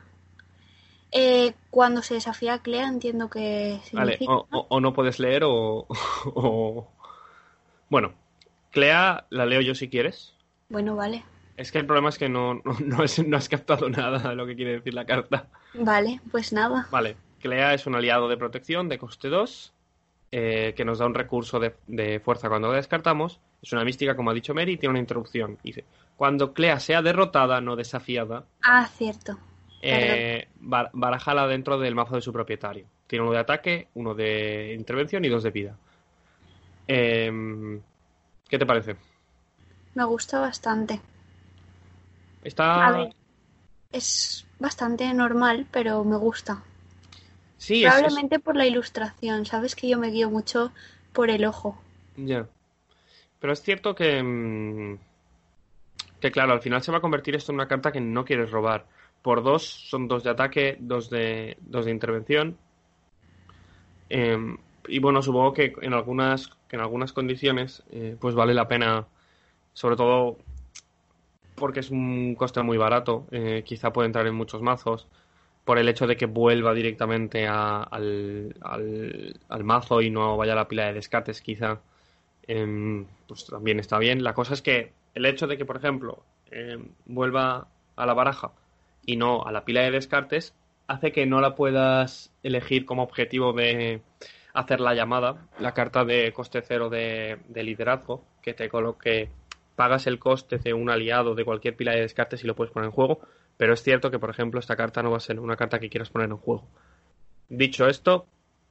[1.11, 4.31] Eh, cuando se desafía a Clea, entiendo que significa...
[4.31, 5.87] Vale, o, no puedes leer o,
[6.25, 6.87] o...
[7.89, 8.13] Bueno,
[8.71, 10.33] Clea la leo yo si quieres.
[10.69, 11.23] Bueno, vale.
[11.57, 14.73] Es que el problema es que no, no, has captado nada de lo que quiere
[14.73, 15.47] decir la carta.
[15.73, 16.87] Vale, pues nada.
[16.91, 19.73] Vale, Clea es un aliado de protección de coste 2,
[20.31, 23.39] eh, que nos da un recurso de, fuerza cuando la descartamos.
[23.61, 25.57] Es una mística, como ha dicho Mary, y tiene una interrupción.
[25.63, 25.85] Dice,
[26.17, 28.45] cuando Clea sea derrotada, no desafiada.
[28.63, 29.37] Ah, cierto.
[29.81, 32.85] Eh, barajala dentro del mazo de su propietario.
[33.07, 35.77] Tiene uno de ataque, uno de intervención y dos de vida.
[36.87, 37.81] Em,
[38.49, 38.95] ¿Qué te parece?
[39.93, 40.99] Me gusta bastante.
[42.45, 43.09] Está.
[43.91, 46.61] es bastante normal, pero me gusta.
[47.57, 49.47] Sí, Probablemente por la ilustración.
[49.47, 50.71] Sabes que yo me guío mucho
[51.11, 51.81] por el ojo.
[52.15, 52.47] Ya.
[53.39, 54.21] Pero es cierto que.
[54.21, 54.99] Mm,
[56.19, 58.51] que claro, al final se va a convertir esto en una carta que no quieres
[58.51, 58.85] robar.
[59.23, 62.57] Por dos son dos de ataque, dos de, dos de intervención.
[64.07, 64.55] Em,
[64.87, 69.07] y bueno, supongo que en algunas, que en algunas condiciones, eh, pues vale la pena,
[69.73, 70.37] sobre todo
[71.55, 75.07] porque es un coste muy barato, eh, quizá puede entrar en muchos mazos,
[75.63, 80.67] por el hecho de que vuelva directamente al, al, mazo y no vaya a la
[80.67, 81.81] pila de descartes, quizá,
[82.47, 84.23] em, pues también está bien.
[84.23, 88.51] La cosa es que el hecho de que, por ejemplo, em, vuelva a la baraja
[89.05, 90.53] y no a la pila de descartes,
[90.87, 94.01] hace que no la puedas elegir como objetivo de
[94.53, 99.29] hacer la llamada, la carta de coste cero de liderazgo, que te coloque
[99.75, 102.87] pagas el coste de un aliado de cualquier pila de descartes y lo puedes poner
[102.87, 103.19] en juego,
[103.57, 105.89] pero es cierto que, por ejemplo, esta carta no va a ser una carta que
[105.89, 106.67] quieras poner en juego.
[107.49, 108.25] Dicho esto,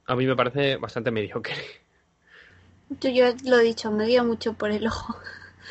[0.05, 1.55] a mí me parece bastante mediocre.
[3.01, 5.15] Yo, yo lo he dicho, me guío mucho por el ojo.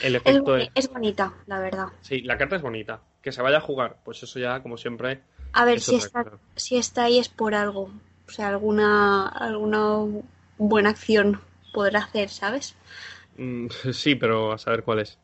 [0.02, 1.86] El efecto es, es, bonita, la verdad.
[2.00, 3.00] Sí, la carta es bonita.
[3.22, 5.22] Que se vaya a jugar, pues eso ya, como siempre.
[5.52, 6.24] A ver, si está,
[6.56, 7.90] si está ahí es por algo.
[8.26, 10.22] O sea, alguna, alguna
[10.58, 11.40] buena acción
[11.72, 12.74] podrá hacer, ¿sabes?
[13.36, 15.18] Mm, sí, pero a saber cuál es.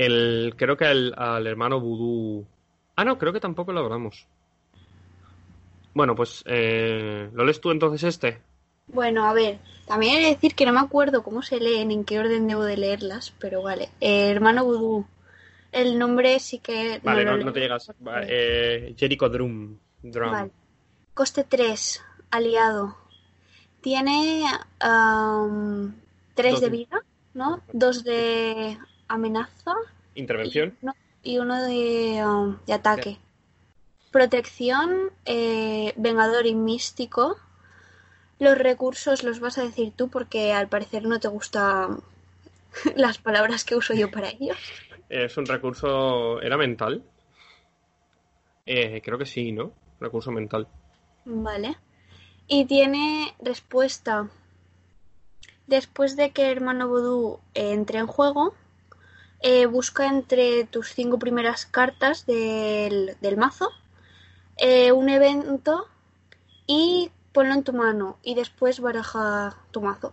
[0.00, 2.46] El, creo que al hermano Voodoo.
[2.96, 4.26] Ah, no, creo que tampoco lo hablamos.
[5.92, 8.40] Bueno, pues, eh, ¿lo lees tú entonces este?
[8.86, 12.04] Bueno, a ver, también he de decir que no me acuerdo cómo se leen, en
[12.04, 13.90] qué orden debo de leerlas, pero vale.
[14.00, 15.06] Eh, hermano Voodoo.
[15.70, 16.98] El nombre sí que.
[17.04, 17.92] Vale, no, te llegas.
[18.26, 19.76] eh, Jericho Drum.
[20.02, 20.30] Drum.
[20.30, 20.50] Vale.
[21.12, 22.96] Coste 3, aliado.
[23.82, 24.44] Tiene
[26.34, 27.02] 3 de vida,
[27.34, 27.60] ¿no?
[27.74, 28.78] 2 de
[29.10, 29.74] amenaza.
[30.14, 30.76] Intervención.
[31.22, 33.18] Y, uno de, um, de ataque.
[34.10, 37.36] Protección, eh, vengador y místico.
[38.38, 42.00] Los recursos los vas a decir tú porque al parecer no te gustan
[42.96, 44.58] las palabras que uso yo para ellos.
[45.08, 46.40] Es un recurso.
[46.40, 47.02] ¿Era mental?
[48.66, 49.72] Eh, creo que sí, ¿no?
[50.00, 50.68] Recurso mental.
[51.24, 51.76] Vale.
[52.46, 54.28] Y tiene respuesta.
[55.66, 58.54] Después de que Hermano Voodoo entre en juego,
[59.42, 63.70] eh, busca entre tus cinco primeras cartas del, mazo
[64.58, 65.86] eh, un evento
[66.66, 70.12] y ponlo en tu mano y después baraja tu mazo.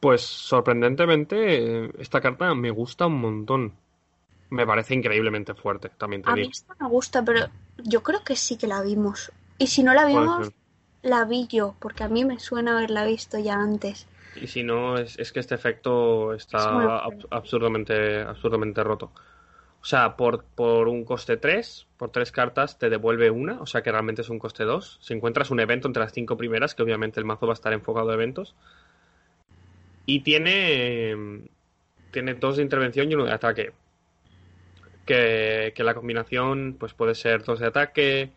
[0.00, 3.72] Pues sorprendentemente esta carta me gusta un montón.
[4.50, 7.46] Me parece increíblemente fuerte, también te A mí esta me gusta, pero
[7.78, 9.32] yo creo que sí que la vimos.
[9.58, 10.52] Y si no la vimos,
[11.02, 14.06] la vi yo, porque a mí me suena haberla visto ya antes.
[14.40, 19.12] Y si no, es, es que este efecto está absurdamente, absurdamente roto.
[19.86, 23.82] O sea, por, por un coste 3, por tres cartas, te devuelve una, o sea
[23.82, 24.98] que realmente es un coste 2.
[25.00, 27.72] Si encuentras un evento entre las cinco primeras, que obviamente el mazo va a estar
[27.72, 28.56] enfocado a eventos.
[30.04, 31.14] Y tiene,
[32.10, 33.72] tiene dos de intervención y uno de ataque.
[35.04, 38.32] Que, que la combinación pues puede ser dos de ataque,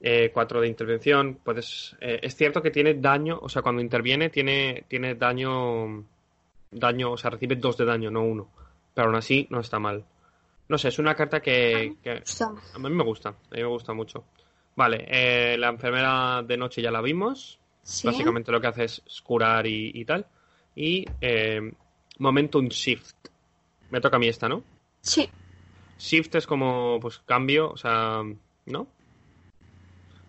[0.00, 1.38] eh, 4 de intervención.
[1.42, 6.04] Puedes, eh, es cierto que tiene daño, o sea, cuando interviene tiene, tiene daño,
[6.70, 8.48] daño, o sea, recibe 2 de daño, no 1.
[8.94, 10.04] Pero aún así no está mal.
[10.68, 14.24] No sé, es una carta que, a mí me gusta, a mí me gusta mucho.
[14.76, 17.58] Vale, eh, la enfermera de noche ya la vimos.
[18.04, 20.26] Básicamente lo que hace es curar y, tal.
[20.76, 21.72] Y eh,
[22.18, 23.16] Momentum Shift.
[23.90, 24.62] Me toca a mí esta, ¿no?
[25.00, 25.28] Sí.
[25.98, 28.22] Shift es como, pues, cambio, o sea,
[28.66, 28.86] ¿no?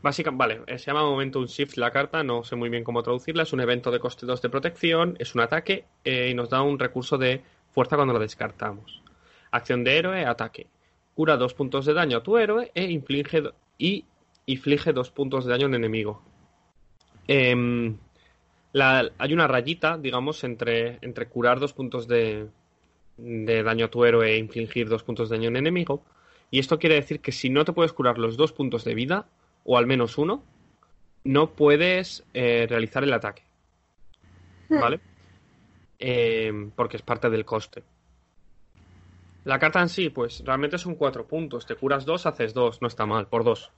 [0.01, 3.43] Básicamente, vale, eh, se llama Momentum Shift la carta, no sé muy bien cómo traducirla,
[3.43, 6.63] es un evento de coste 2 de protección, es un ataque eh, y nos da
[6.63, 9.03] un recurso de fuerza cuando lo descartamos.
[9.51, 10.67] Acción de héroe, ataque.
[11.13, 13.43] Cura dos puntos de daño a tu héroe e inflige
[13.77, 14.05] y
[14.47, 16.23] inflige dos puntos de daño al enemigo.
[17.27, 17.97] Em,
[18.73, 22.47] hay una rayita, digamos, entre, entre curar dos puntos de,
[23.17, 26.03] de daño a tu héroe e infligir dos puntos de daño al enemigo.
[26.49, 29.27] Y esto quiere decir que si no te puedes curar los dos puntos de vida,
[29.63, 30.43] o al menos uno,
[31.23, 33.43] no puedes eh, realizar el ataque.
[34.69, 34.79] Hmm.
[34.79, 34.99] ¿Vale?
[35.99, 37.83] Eh, porque es parte del coste.
[39.43, 41.65] La carta en sí, pues realmente son cuatro puntos.
[41.65, 42.81] Te curas dos, haces dos.
[42.81, 43.71] No está mal, por dos.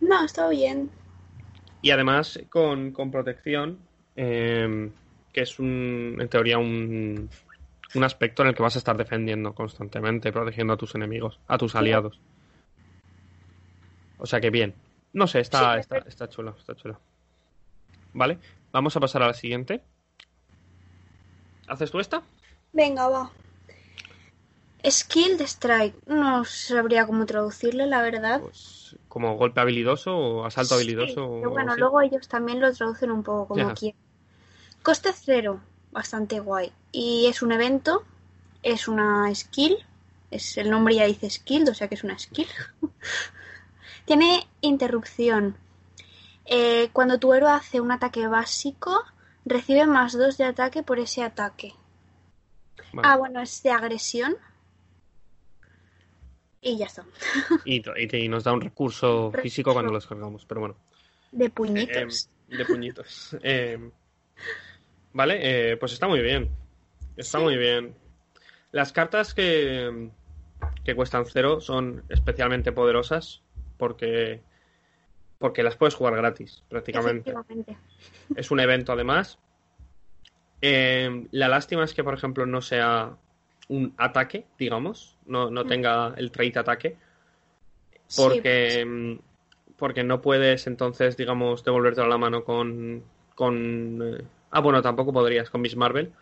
[0.00, 0.90] No, está bien.
[1.82, 3.78] Y además con, con protección,
[4.16, 4.90] eh,
[5.32, 7.28] que es un, en teoría un,
[7.94, 11.58] un aspecto en el que vas a estar defendiendo constantemente, protegiendo a tus enemigos, a
[11.58, 12.20] tus aliados.
[14.18, 14.74] O sea que bien.
[15.12, 16.98] No sé, está, Sí, está, está chulo, está chulo.
[18.12, 18.38] Vale,
[18.72, 19.82] vamos a pasar a la siguiente.
[21.66, 22.22] ¿Haces tú esta?
[22.72, 23.30] Venga, va.
[24.88, 25.96] Skill de Strike.
[26.06, 28.40] No sabría cómo traducirle, la verdad.
[28.40, 31.30] Pues como golpe habilidoso o asalto Sí, habilidoso.
[31.40, 33.74] pero bueno, luego ellos también lo traducen un poco como Ya.
[33.74, 33.98] quieren.
[34.82, 35.60] Coste cero,
[35.92, 36.70] bastante guay.
[36.92, 38.04] Y es un evento,
[38.62, 39.78] es una skill,
[40.30, 42.48] es el nombre ya dice skill, o sea que es una skill.
[44.04, 45.56] Tiene interrupción.
[46.46, 49.02] Eh, cuando tu héroe hace un ataque básico,
[49.44, 51.72] recibe más dos de ataque por ese ataque.
[52.92, 53.08] Vale.
[53.08, 54.36] Ah, bueno, es de agresión.
[56.60, 57.04] Y ya está.
[57.64, 60.76] Y, y te- y nos da un recurso físico cuando los cargamos, pero bueno.
[61.32, 62.28] De puñitos.
[62.50, 63.36] eh, de puñitos.
[63.42, 63.90] Eh,
[65.12, 66.50] vale, eh, pues está muy bien.
[67.16, 67.44] Está Sí.
[67.44, 67.94] muy bien.
[68.72, 70.10] Las cartas que,
[70.84, 73.42] que cuestan cero son especialmente poderosas
[73.76, 74.40] porque,
[75.38, 77.34] porque las puedes jugar gratis, prácticamente.
[78.36, 79.38] Es un evento además.
[80.62, 83.16] Eh, la lástima es que, por ejemplo, no sea
[83.68, 85.68] un ataque, digamos, no, no Mm.
[85.68, 86.96] tenga el trait ataque,
[88.16, 89.18] porque, mm,
[89.76, 93.02] porque no puedes entonces, digamos, devolverte a la mano con,
[93.34, 96.12] con eh, ah, bueno, tampoco podrías con Miss Marvel,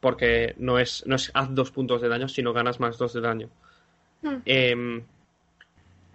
[0.00, 3.20] porque no es, no es haz dos puntos de daño, sino ganas más dos de
[3.20, 3.48] daño.
[4.22, 4.36] Mm.
[4.44, 5.02] Eh,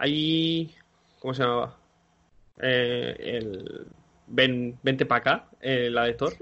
[0.00, 0.74] hay,
[1.18, 1.76] ¿cómo se llamaba?
[2.58, 3.86] Eh, el
[4.26, 6.32] ven, vente para acá, eh, la de Thor,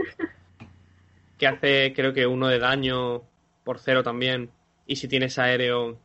[1.37, 3.23] que hace creo que uno de daño
[3.65, 4.51] por cero también,
[4.87, 5.99] y si tienes aéreo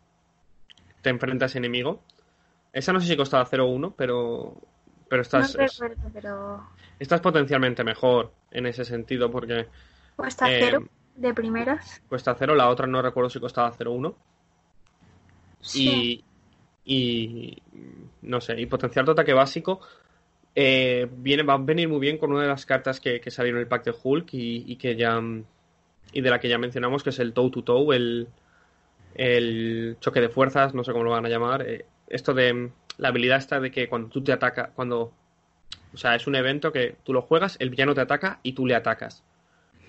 [1.02, 2.02] te enfrentas enemigo.
[2.72, 4.60] Esa no sé si costaba 0 o 1, pero,
[5.08, 9.68] pero esta, no recuerdo, pero esta es potencialmente mejor en ese sentido, porque
[10.16, 12.02] cuesta Eh, cero de primeras.
[12.10, 14.16] cuesta 0, la otra no recuerdo si costaba 0 o 1.
[15.60, 15.90] Sí.
[15.90, 16.26] Y,
[16.86, 17.58] y
[18.22, 19.80] no sé, y potenciar tu ataque básico
[20.56, 23.58] eh, viene, va a venir muy bien con una de las cartas que, que salieron
[23.60, 25.20] en el pack de Hulk y, y que ya
[26.12, 28.28] y de la que ya mencionamos, que es el toe to toe, el,
[29.16, 31.68] el choque de fuerzas, no sé cómo lo van a llamar.
[31.68, 35.12] eh, esto de la habilidad esta de que cuando tú te atacas, cuando
[35.94, 38.66] o sea, es un evento que tú lo juegas, el villano te ataca y tú
[38.66, 39.24] le atacas.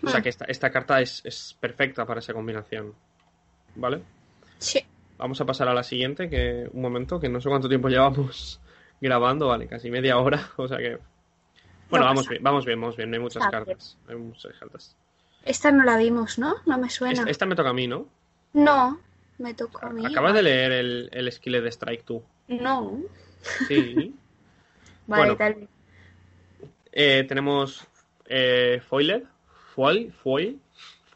[0.04, 0.22] O sea Hmm.
[0.22, 2.94] que esta, esta carta es, es perfecta para esa combinación.
[3.74, 4.02] ¿Vale?
[4.58, 4.84] Sí.
[5.24, 8.60] Vamos a pasar a la siguiente, que un momento, que no sé cuánto tiempo llevamos
[9.00, 10.98] grabando, vale, casi media hora, o sea que...
[11.88, 14.94] Bueno, No vamos bien, vamos bien, vamos bien, no hay muchas cartas, hay muchas cartas.
[15.46, 16.56] Esta no la vimos, ¿no?
[16.66, 17.14] No me suena.
[17.20, 18.06] Esta, esta me toca a mí, ¿no?
[18.52, 19.00] No,
[19.38, 20.04] me tocó a mí.
[20.04, 21.24] Acabas de leer el, el
[21.62, 22.22] de Strike tú.
[22.48, 23.00] No.
[23.66, 24.14] Sí.
[25.06, 25.36] Vale, Bueno.
[25.36, 25.68] tal vez.
[26.92, 27.82] Eh, tenemos
[28.26, 29.22] eh, Foiled,
[29.74, 30.60] Foil, Foil,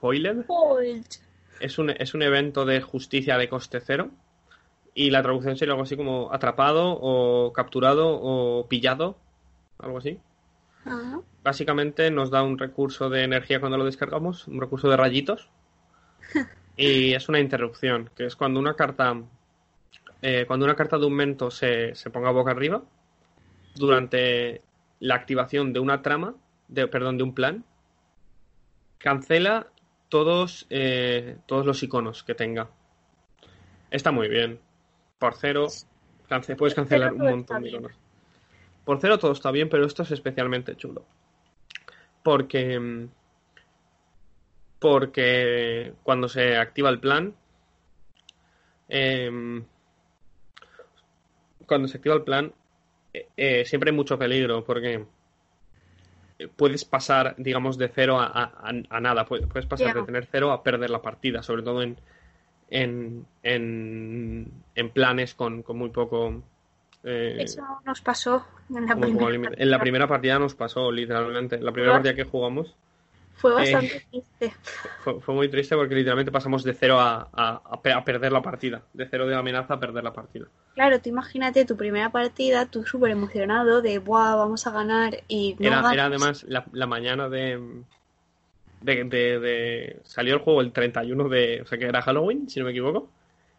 [0.01, 0.47] Foiled.
[0.49, 1.28] Hold.
[1.61, 4.11] Es un, es un evento de justicia de coste cero.
[4.95, 9.17] Y la traducción sería algo así como atrapado o capturado o pillado.
[9.79, 10.19] Algo así.
[11.45, 15.49] Básicamente nos da un recurso de energía cuando lo descargamos, un recurso de rayitos.
[16.81, 19.21] Y es una interrupción, que es cuando una carta.
[20.23, 22.83] eh, cuando una carta de aumento se, se ponga boca arriba,
[23.75, 24.63] durante
[25.01, 26.35] la activación de una trama,
[26.69, 27.65] de, perdón, de un plan,
[28.99, 29.69] cancela
[30.09, 32.69] todos, eh, todos los iconos que tenga.
[33.91, 34.61] Está muy bien.
[35.19, 35.67] Por cero,
[36.29, 37.93] cance- puedes cancelar un montón de iconos.
[38.85, 41.05] Por cero todo está bien, pero esto es especialmente chulo.
[42.23, 42.79] Porque.
[42.79, 43.09] mm,
[44.79, 47.35] Porque cuando se activa el plan.
[48.89, 49.65] em,
[51.67, 52.53] cuando se activa el plan.
[53.13, 54.65] eh, eh, siempre hay mucho peligro.
[54.65, 55.05] Porque.
[56.47, 58.27] Puedes pasar, digamos, de cero a,
[58.89, 59.25] a- nada.
[59.25, 61.43] Puedes, pasar de tener cero a perder la partida.
[61.43, 61.97] Sobre todo en.
[62.71, 66.43] En, en, en planes con, con muy poco.
[67.03, 69.31] eh, Eso nos pasó en la primera.
[69.31, 69.63] límite.
[69.63, 71.57] En la primera partida nos pasó, literalmente.
[71.57, 72.77] En la primera partida que jugamos
[73.39, 74.53] Fue bastante triste.
[75.05, 78.33] fue, fue muy triste porque literalmente pasamos de cero a, a- a pe- a perder
[78.33, 78.83] la partida.
[78.93, 80.47] De cero de amenaza a perder la partida.
[80.75, 85.23] Claro, tú imagínate tu primera partida, tú súper emocionado de, ¡buah, vamos a ganar!
[85.29, 87.83] Y no Era, era además la, la mañana de,
[88.83, 91.63] de, de- de- Salió el juego el 31 de...
[91.63, 93.09] O sea que era Halloween, si no me equivoco.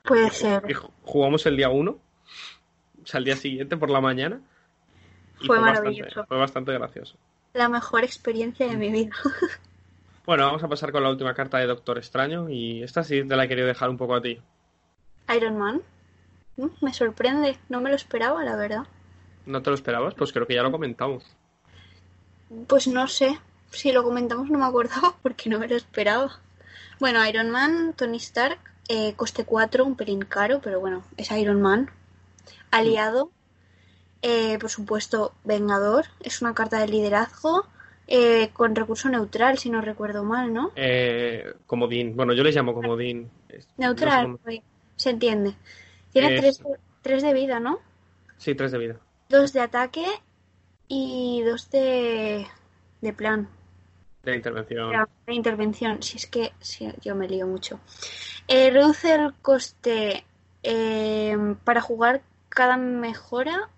[0.04, 0.63] Puede ser.
[0.68, 1.92] Y ju- jugamos el día 1.
[1.92, 4.42] O sea, el día siguiente por la mañana.
[5.42, 6.26] Y Fue maravilloso.
[6.26, 7.15] fue bastante gracioso.
[7.54, 9.15] La mejor experiencia de mi vida.
[10.30, 13.36] Bueno, vamos a pasar con la última carta de Doctor Extraño y esta sí te
[13.36, 14.39] la he querido dejar un poco a ti.
[15.36, 15.82] Iron Man.
[16.56, 18.84] Mm, Me sorprende, no me lo esperaba, la verdad.
[19.48, 20.13] ¿No te lo esperabas?
[20.13, 21.24] Pues creo que ya lo comentamos.
[22.68, 23.39] Pues no sé,
[23.72, 26.39] si lo comentamos no me acordaba porque no me lo esperaba.
[27.00, 31.60] Bueno, Iron Man, Tony Stark, eh, coste 4, un pelín caro, pero bueno, es Iron
[31.60, 31.89] Man.
[32.70, 33.32] Aliado,
[34.22, 37.65] eh, por supuesto, Vengador, es una carta de liderazgo
[38.10, 40.72] eh, con recurso neutral, si no recuerdo mal, ¿no?
[40.76, 42.15] Eh, comodín.
[42.15, 43.30] Bueno, yo les llamo comodín.
[43.78, 44.39] No Neutral,
[44.95, 45.54] se entiende.
[46.12, 46.63] Tiene Es- 3
[47.02, 47.80] tres de vida, ¿no?
[48.38, 48.95] Sí, tres de vida.
[49.30, 50.06] Dos de ataque
[50.88, 52.48] y dos de,
[53.02, 53.48] de plan.
[54.24, 54.91] De intervención.
[55.28, 56.02] De intervención.
[56.04, 57.80] Si es que sí, yo me lío mucho.
[58.48, 60.26] Eh, reduce el coste
[60.63, 63.69] eh, para jugar cada mejora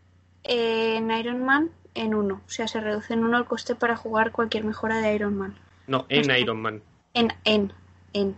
[0.44, 2.42] en Iron Man en uno.
[2.46, 5.56] O sea, se reduce en uno el coste para jugar cualquier mejora de Iron Man.
[5.88, 6.30] No, en.
[6.40, 6.82] Iron Man,
[7.14, 7.74] En, en,
[8.14, 8.36] en.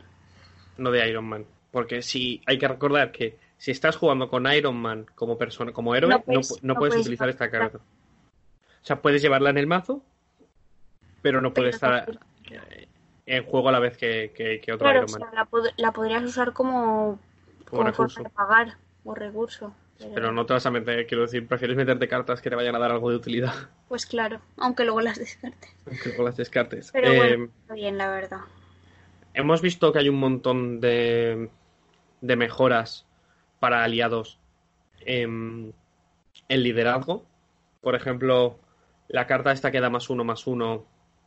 [0.78, 1.46] no de Iron Man.
[1.72, 5.96] Porque si hay que recordar que si estás jugando con Iron Man como persona, como
[5.96, 7.78] héroe, No puedes- pu- no no puedes puedes utilizar esta carta.
[7.78, 10.04] O sea, puedes llevarla en el mazo,
[11.22, 12.10] pero no puede estar
[12.52, 12.88] eh,
[13.26, 15.22] en juego a la vez que, que- que otro Claro, Iron Man.
[15.22, 17.20] sea, la, pod- la podrías usar como,
[17.70, 18.16] como, recurso.
[18.16, 19.74] forma de pagar o recurso.
[20.14, 22.80] Pero no te vas a meter, quiero decir, prefieres meterte cartas que te vayan a
[22.80, 23.54] dar algo de utilidad,
[23.88, 25.72] Pues claro, aunque luego las descartes.
[25.86, 26.90] aunque luego las descartes.
[26.92, 28.42] Pero Eh, bueno, está bien, la verdad.
[29.34, 31.50] Hemos visto que hay un montón de,
[32.22, 33.06] de mejoras
[33.60, 34.40] para aliados
[35.06, 35.74] en,
[36.50, 37.26] en liderazgo.
[37.82, 38.60] Por ejemplo,
[39.08, 40.74] la carta esta que da más uno, más uno,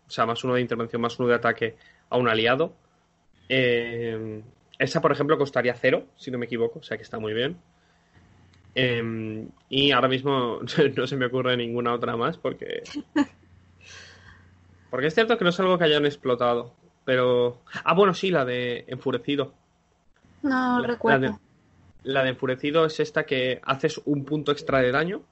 [0.06, 1.76] o sea, más uno de intervención, más uno de ataque
[2.10, 2.74] a un aliado.
[3.48, 4.42] Eh,
[4.78, 7.56] esa, por ejemplo, costaría cero, si no me equivoco, o sea que está muy bien.
[8.78, 10.60] Eh, y ahora mismo
[10.96, 12.82] no se me ocurre ninguna otra más porque...
[14.90, 16.72] Porque es cierto que no es algo que hayan explotado.
[17.04, 17.60] Pero.
[17.84, 19.52] Ah, bueno, sí, la de Enfurecido.
[20.42, 21.20] No La- recuerdo.
[21.20, 21.38] La de,
[22.04, 25.22] la de Enfurecido es esta que haces un punto extra de daño,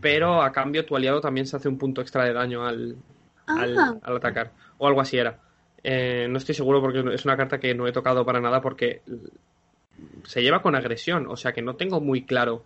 [0.00, 2.96] pero a cambio tu aliado también se hace un punto extra de daño al,
[3.46, 3.94] al, Ah.
[4.02, 4.52] al atacar.
[4.78, 5.38] O algo así era.
[5.82, 9.02] Eh, no estoy seguro porque es una carta que no he tocado para nada porque
[10.24, 11.26] se lleva con agresión.
[11.28, 12.64] O sea que no tengo muy claro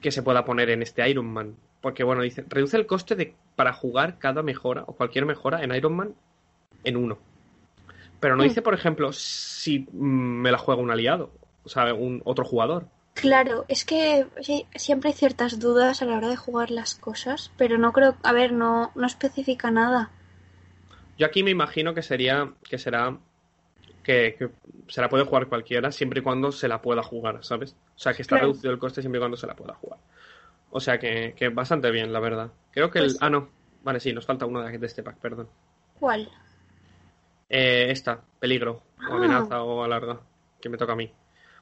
[0.00, 1.56] que se pueda poner en este Iron Man.
[1.80, 5.74] Porque bueno, dice, reduce el coste de, para jugar cada mejora o cualquier mejora en
[5.74, 6.14] Iron Man
[6.84, 7.18] en uno.
[8.20, 8.48] Pero no Mm.
[8.48, 11.32] dice, por ejemplo, si mm, me la juega un aliado,
[11.64, 12.86] o sea, un otro jugador.
[13.14, 17.52] Claro, es que sí, siempre hay ciertas dudas a la hora de jugar las cosas,
[17.56, 20.10] pero no creo, a ver, no, no especifica nada.
[21.16, 23.16] Yo aquí me imagino que sería, que será,
[24.04, 24.50] que, que
[24.86, 27.74] se la puede jugar cualquiera siempre y cuando se la pueda jugar, ¿sabes?
[27.96, 28.48] O sea, que está Claro.
[28.48, 29.98] reducido el coste siempre y cuando se la pueda jugar.
[30.70, 32.50] O sea, que, que bastante bien, la verdad.
[32.70, 33.06] Creo que el...
[33.06, 33.48] Pues- Ah, no.
[33.82, 35.48] Vale, sí, nos falta uno de, de este pack, perdón.
[35.98, 36.28] ¿Cuál?
[37.48, 39.16] Eh, esta, peligro, o Ah.
[39.16, 40.20] amenaza o alarga,
[40.60, 41.10] que me toca a mí.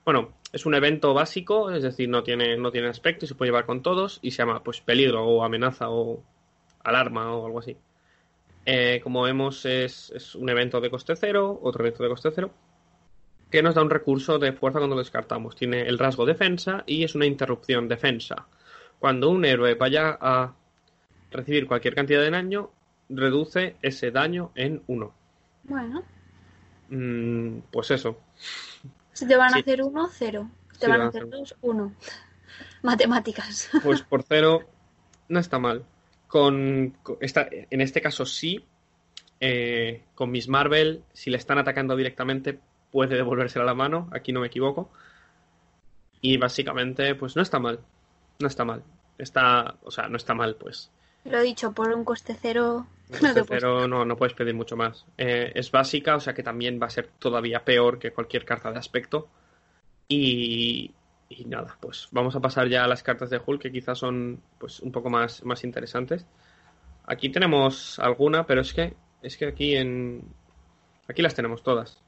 [0.05, 3.51] Bueno, es un evento básico, es decir, no tiene, no tiene aspecto y se puede
[3.51, 6.23] llevar con todos y se llama pues peligro o amenaza o
[6.83, 7.77] alarma o algo así.
[8.65, 12.51] Eh, como vemos es, es un evento de coste cero, otro evento de coste cero,
[13.51, 15.57] que nos da un recurso de fuerza cuando lo descartamos.
[15.57, 18.47] Tiene el rasgo defensa y es una interrupción defensa.
[18.99, 20.55] Cuando un héroe vaya a
[21.31, 22.71] recibir cualquier cantidad de daño,
[23.09, 25.15] reduce ese daño en uno.
[25.65, 26.03] Bueno,
[26.89, 28.19] Mm, pues eso.
[29.13, 30.51] si te van a hacer uno, cero.
[30.73, 31.95] Si te Sí, van a van a hacer hacer- dos, uno.
[32.83, 33.71] Matemáticas.
[33.83, 34.61] Pues por cero
[35.29, 35.85] no está mal.
[36.33, 38.65] Con, con esta, en este caso sí.
[39.39, 42.59] eh, con Miss Marvel, si le están atacando directamente,
[42.91, 44.09] puede devolvérsela a la mano.
[44.13, 44.91] Aquí no me equivoco.
[46.23, 47.81] Y básicamente, pues no está mal.
[48.39, 48.83] No está mal.
[49.19, 50.91] Está, o sea, no está mal, pues.
[51.25, 52.87] Lo he dicho, por un coste cero.
[53.11, 55.05] Un coste cero no, no puedes pedir mucho más.
[55.19, 58.73] Eh, es básica, o sea que también va a ser todavía peor que cualquier carta
[58.73, 59.29] de aspecto.
[60.09, 60.91] Y,
[61.39, 64.43] y nada, pues vamos a pasar ya a las cartas de Hulk, que quizás son
[64.59, 66.27] pues un poco más, más interesantes.
[67.07, 70.23] Aquí tenemos alguna, pero es que es que aquí en
[71.09, 72.01] aquí las tenemos todas.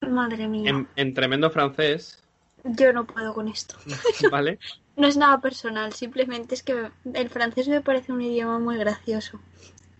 [0.00, 0.70] Madre mía.
[0.70, 2.22] En, en tremendo francés,
[2.64, 3.76] Yo no puedo con esto.
[4.30, 4.58] ¿vale?
[4.96, 9.40] No es nada personal, simplemente es que el francés me parece un idioma muy gracioso.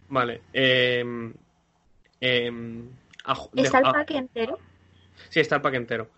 [0.09, 0.43] Vale.
[0.53, 1.33] em,
[3.25, 4.59] a ¿Está el pack entero?
[5.29, 6.11] Sí, está el pack entero.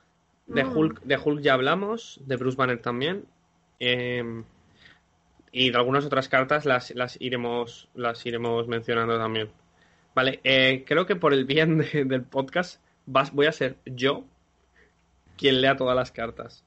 [0.47, 0.77] De Mm.
[0.77, 3.25] Hulk, de Hulk ya hablamos, de Bruce Banner también.
[3.85, 4.43] eh,
[5.55, 9.51] y de algunas otras cartas las, las iremos las iremos mencionando también.
[10.15, 14.25] Vale, eh, creo que por el bien de- del podcast vas, voy a ser yo
[15.37, 16.65] quien lea todas las cartas.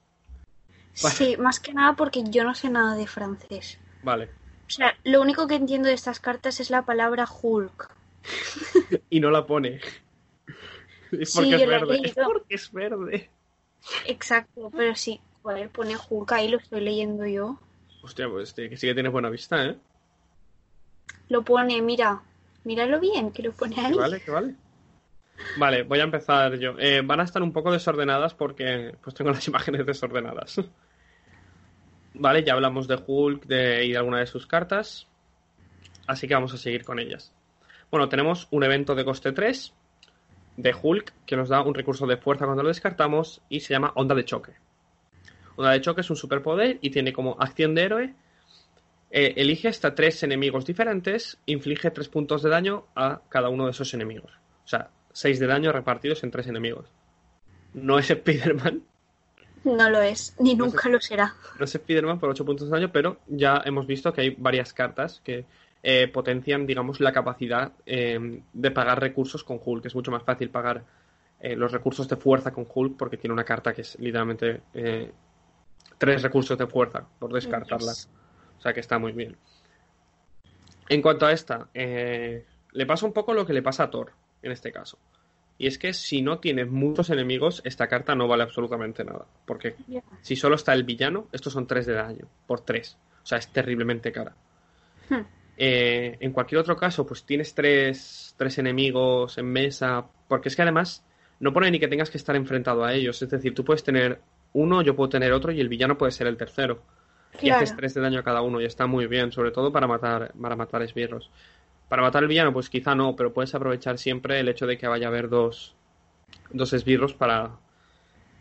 [1.01, 1.15] Vale.
[1.15, 3.79] Sí, más que nada porque yo no sé nada de francés.
[4.03, 4.29] Vale,
[4.67, 7.89] O sea, lo único que entiendo de estas cartas es la palabra Hulk.
[9.09, 9.79] y no la pone.
[11.11, 12.01] Es Sí, porque yo es verde.
[12.03, 13.29] Es porque es verde.
[14.05, 15.19] Exacto, pero sí.
[15.41, 17.59] Joder, pone Hulk ahí, lo estoy leyendo yo.
[18.01, 19.77] Hostia, pues que sí que tienes buena vista, ¿eh?
[21.29, 22.21] Lo pone, mira.
[22.63, 23.93] Míralo bien, que lo pone ahí.
[23.93, 24.55] Que vale, que vale.
[25.57, 26.75] Vale, voy a empezar yo.
[26.79, 30.61] Eh, van a estar un poco desordenadas porque pues tengo las imágenes desordenadas.
[32.15, 35.07] Vale, ya hablamos de Hulk de, y de alguna de sus cartas.
[36.07, 37.33] Así que vamos a seguir con ellas.
[37.91, 39.73] Bueno, tenemos un evento de coste 3
[40.57, 43.91] de Hulk que nos da un recurso de fuerza cuando lo descartamos y se llama
[43.95, 44.53] Onda de Choque.
[45.55, 48.13] Onda de Choque es un superpoder y tiene como acción de héroe.
[49.11, 53.71] eh, elige hasta tres enemigos diferentes, inflige tres puntos de daño a cada uno de
[53.71, 54.31] esos enemigos.
[54.65, 56.87] O sea, 6 de daño repartidos en tres enemigos.
[57.73, 58.83] No es Spider-Man,
[59.63, 61.33] No lo es, ni No nunca lo será.
[61.57, 64.73] no es Spider-Man por 8 puntos de daño, pero ya hemos visto que hay varias
[64.73, 65.45] cartas que
[65.87, 69.85] eh, potencian, digamos, la capacidad eh, de pagar recursos con Hulk.
[69.85, 70.83] Es mucho más fácil pagar
[71.39, 75.11] eh, los recursos de fuerza con Hulk porque tiene una carta que es literalmente eh,
[75.99, 77.91] tres recursos de fuerza por descartarla.
[77.91, 79.37] O sea que está muy bien.
[80.89, 84.11] En cuanto a esta, le pasa un poco lo que le pasa a Thor
[84.41, 84.97] en este caso.
[85.59, 89.27] Y es que si no tienes muchos enemigos, esta carta no vale absolutamente nada.
[89.45, 89.75] Porque
[90.21, 92.97] si solo está el villano, estos son 3 de daño, por 3.
[93.21, 94.35] O sea, es terriblemente cara.
[95.09, 95.44] Hmm.
[95.57, 100.05] Eh, en cualquier otro caso, pues tienes tres, tres enemigos en mesa.
[100.27, 101.03] Porque es que además
[101.39, 103.21] no pone ni que tengas que estar enfrentado a ellos.
[103.21, 104.19] Es decir, tú puedes tener
[104.53, 106.81] uno, yo puedo tener otro y el villano puede ser el tercero.
[107.41, 109.87] Y haces 3 de daño a cada uno y está muy bien, sobre todo para
[109.87, 111.29] matar, para matar esbirros.
[111.89, 114.87] Para matar al villano, pues quizá no, pero puedes aprovechar siempre el hecho de que
[114.87, 115.75] vaya a haber dos,
[116.51, 117.51] dos esbirros para,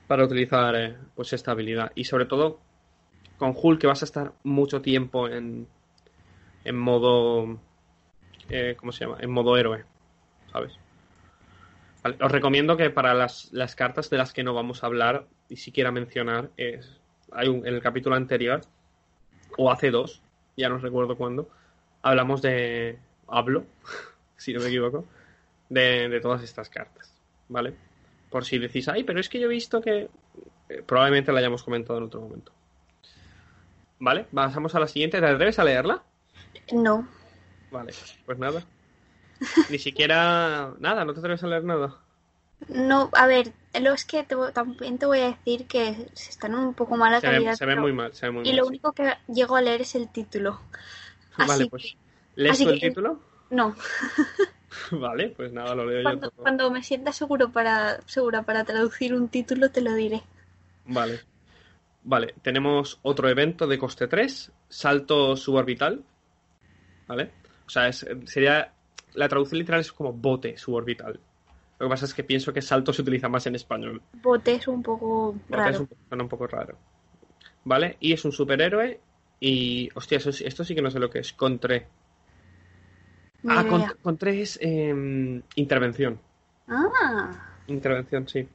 [0.07, 1.91] para utilizar eh, pues esta habilidad.
[1.97, 2.61] Y sobre todo
[3.37, 5.67] con Hulk que vas a estar mucho tiempo en,
[6.65, 7.59] en modo...
[8.49, 9.19] eh, ¿Cómo se llama?
[9.21, 9.85] En modo héroe,
[10.53, 10.73] ¿sabes?
[12.21, 15.57] Os recomiendo que para las, las cartas de las que no vamos a hablar y
[15.57, 17.01] siquiera mencionar, es,
[17.33, 18.61] hay un, en el capítulo anterior,
[19.57, 20.23] o hace dos,
[20.57, 21.49] ya no recuerdo cuándo,
[22.03, 22.99] hablamos de...
[23.27, 23.65] Hablo,
[24.37, 25.07] si no me equivoco,
[25.71, 27.15] de, de todas estas cartas,
[27.49, 27.75] ¿vale?
[28.31, 30.11] Por si decís, ay, pero es que yo he visto que...
[30.69, 32.53] eh, probablemente la hayamos comentado en otro momento.
[33.99, 34.27] ¿Vale?
[34.35, 35.21] Pasamos a la siguiente.
[35.21, 36.03] ¿Te atreves a leerla?
[36.73, 37.09] No.
[37.71, 37.93] Vale,
[38.25, 38.63] pues nada.
[39.71, 40.73] Ni siquiera...
[40.79, 41.97] Nada, no te atreves a leer nada.
[42.69, 46.55] No, a ver, lo es que te, también te voy a decir que se están
[46.55, 48.57] un poco mala Se ve, se ve muy mal, se ve muy Y mal.
[48.59, 50.61] lo único que llego a leer es el título.
[51.37, 51.97] Vale, así pues...
[52.37, 53.21] ¿Lees así tú el que- título?
[53.51, 53.75] No,
[54.93, 56.43] Vale, pues nada, lo leo yo cuando, todo.
[56.43, 60.23] cuando me sienta seguro para, segura para traducir un título te lo diré.
[60.87, 61.21] Vale.
[62.03, 66.03] Vale, tenemos otro evento de coste 3, salto suborbital.
[67.07, 67.31] ¿Vale?
[67.67, 68.73] O sea, es- sería.
[69.15, 71.21] La traducción literal es como bote suborbital.
[71.79, 74.03] Lo que pasa es que pienso que salto se utiliza más en español.
[74.23, 75.71] Bote es un poco Bote raro.
[75.71, 76.77] es un, suena un poco raro.
[77.65, 77.97] ¿Vale?
[78.01, 79.01] Y es un superhéroe.
[79.41, 79.89] Y.
[79.95, 81.33] Hostia, eso esto sí que no sé lo que es.
[81.33, 81.87] Contre.
[83.43, 83.95] Ni Ah, idea.
[84.03, 86.19] contre, es em, intervención.
[86.67, 88.49] Ah, Intervención, sí.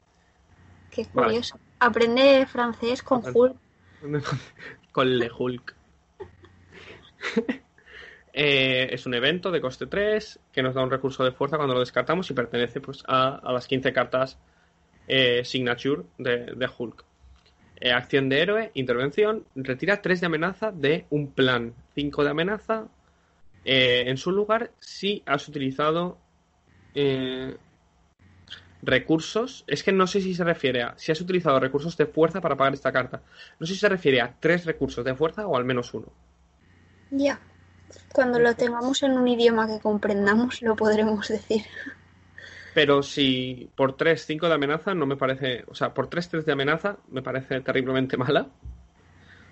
[0.90, 1.28] qué Vale.
[1.28, 1.58] curioso.
[1.78, 3.22] Aprende francés con.
[3.24, 3.56] Hulk.
[4.92, 5.74] Con Le Hulk.
[8.32, 11.74] Eh, es un evento de coste 3 que nos da un recurso de fuerza cuando
[11.74, 14.38] lo descartamos y pertenece pues, a, las 15 cartas
[15.08, 17.04] eh, Signature de, Hulk.
[17.80, 22.86] Eh, acción de héroe, intervención, retira 3 de amenaza de un plan, 5 de amenaza
[23.64, 26.18] eh, en su lugar si has utilizado
[28.82, 29.64] recursos.
[29.66, 32.56] Es que no sé si se refiere a si has utilizado recursos de fuerza para
[32.56, 33.22] pagar esta carta.
[33.58, 36.12] No sé si se refiere a tres recursos de fuerza o al menos uno.
[37.10, 37.40] Ya.
[38.12, 41.62] Cuando lo tengamos en un idioma que comprendamos, lo podremos decir.
[42.74, 45.64] Pero si por 3, 5 de amenaza no me parece.
[45.68, 48.48] O sea, por 3, 3 de amenaza me parece terriblemente mala.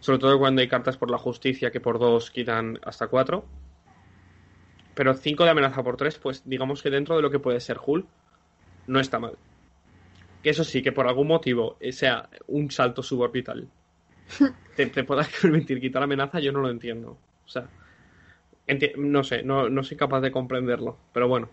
[0.01, 3.45] Sobre todo cuando hay cartas por la justicia que por 2 quitan hasta 4.
[4.95, 7.79] Pero 5 de amenaza por 3, pues digamos que dentro de lo que puede ser
[7.85, 8.07] Hull,
[8.87, 9.37] no está mal.
[10.43, 13.69] Que eso sí, que por algún motivo sea un salto suborbital.
[14.77, 17.19] te, te puedas permitir quitar amenaza, yo no lo entiendo.
[17.45, 17.69] O sea,
[18.69, 20.97] enti- no sé, no, no soy capaz de comprenderlo.
[21.13, 21.49] Pero bueno.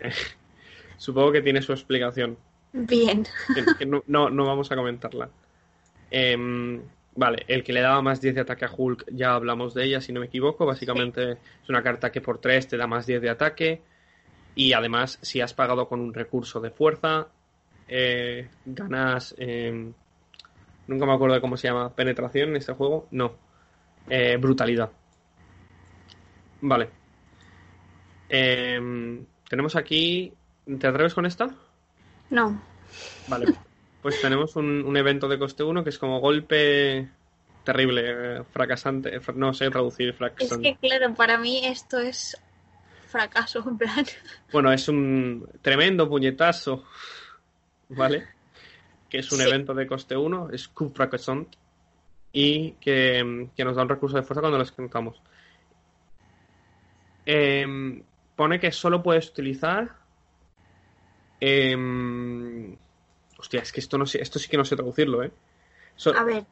[0.96, 2.36] Supongo que tiene su explicación.
[2.72, 3.24] Bien.
[3.54, 5.28] que, que no, no, no vamos a comentarla.
[6.10, 6.80] Em,
[7.16, 10.00] vale, el que le daba más 10 de ataque a Hulk, ya hablamos de ella,
[10.00, 10.64] si no me equivoco.
[10.66, 13.82] Básicamente es una carta que por 3 te da más 10 de ataque.
[14.54, 17.28] Y además, si has pagado con un recurso de fuerza,
[17.88, 19.34] eh, ganas.
[19.38, 19.92] em,
[20.86, 21.94] nunca me acuerdo de cómo se llama.
[21.94, 23.08] ¿Penetración en este juego?
[23.10, 23.34] No.
[24.08, 24.90] Eh, brutalidad.
[26.62, 26.88] Vale.
[28.28, 30.32] Em, tenemos aquí.
[30.78, 31.48] ¿Te atreves con esta?
[32.30, 32.60] No.
[33.28, 33.52] Vale.
[34.00, 37.08] Pues tenemos un, un evento de coste 1 que es como golpe
[37.64, 38.02] terrible,
[38.38, 39.20] eh, fracasante.
[39.20, 40.76] fra- No sé traducir Es fracasante.
[40.80, 42.36] que, claro, para mí esto es
[43.08, 44.04] fracaso, en plan.
[44.52, 46.84] Bueno, es un tremendo puñetazo.
[47.90, 48.26] ¿Vale?
[49.10, 49.44] Que es un Sí.
[49.48, 51.48] evento de coste 1, es coup fracassant.
[52.32, 55.20] Y que, que nos da un recurso de fuerza cuando lo escantamos.
[57.26, 58.02] Em,
[58.36, 59.96] pone que solo puedes utilizar.
[61.40, 62.76] em,
[63.38, 65.32] hostia, es que esto no sé, esto sí que no sé traducirlo, ¿eh?
[65.96, 66.44] So- A ver,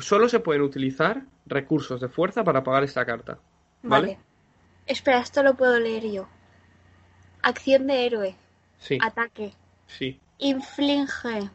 [0.00, 3.38] solo se pueden utilizar recursos de fuerza para pagar esta carta.
[3.82, 4.06] vale.
[4.08, 4.18] ¿Vale?
[4.86, 6.28] Espera, esto lo puedo leer yo.
[7.42, 8.34] Acción de héroe.
[8.78, 9.52] Sí, Ataque.
[9.86, 10.20] sí.
[10.38, 11.50] Inflige.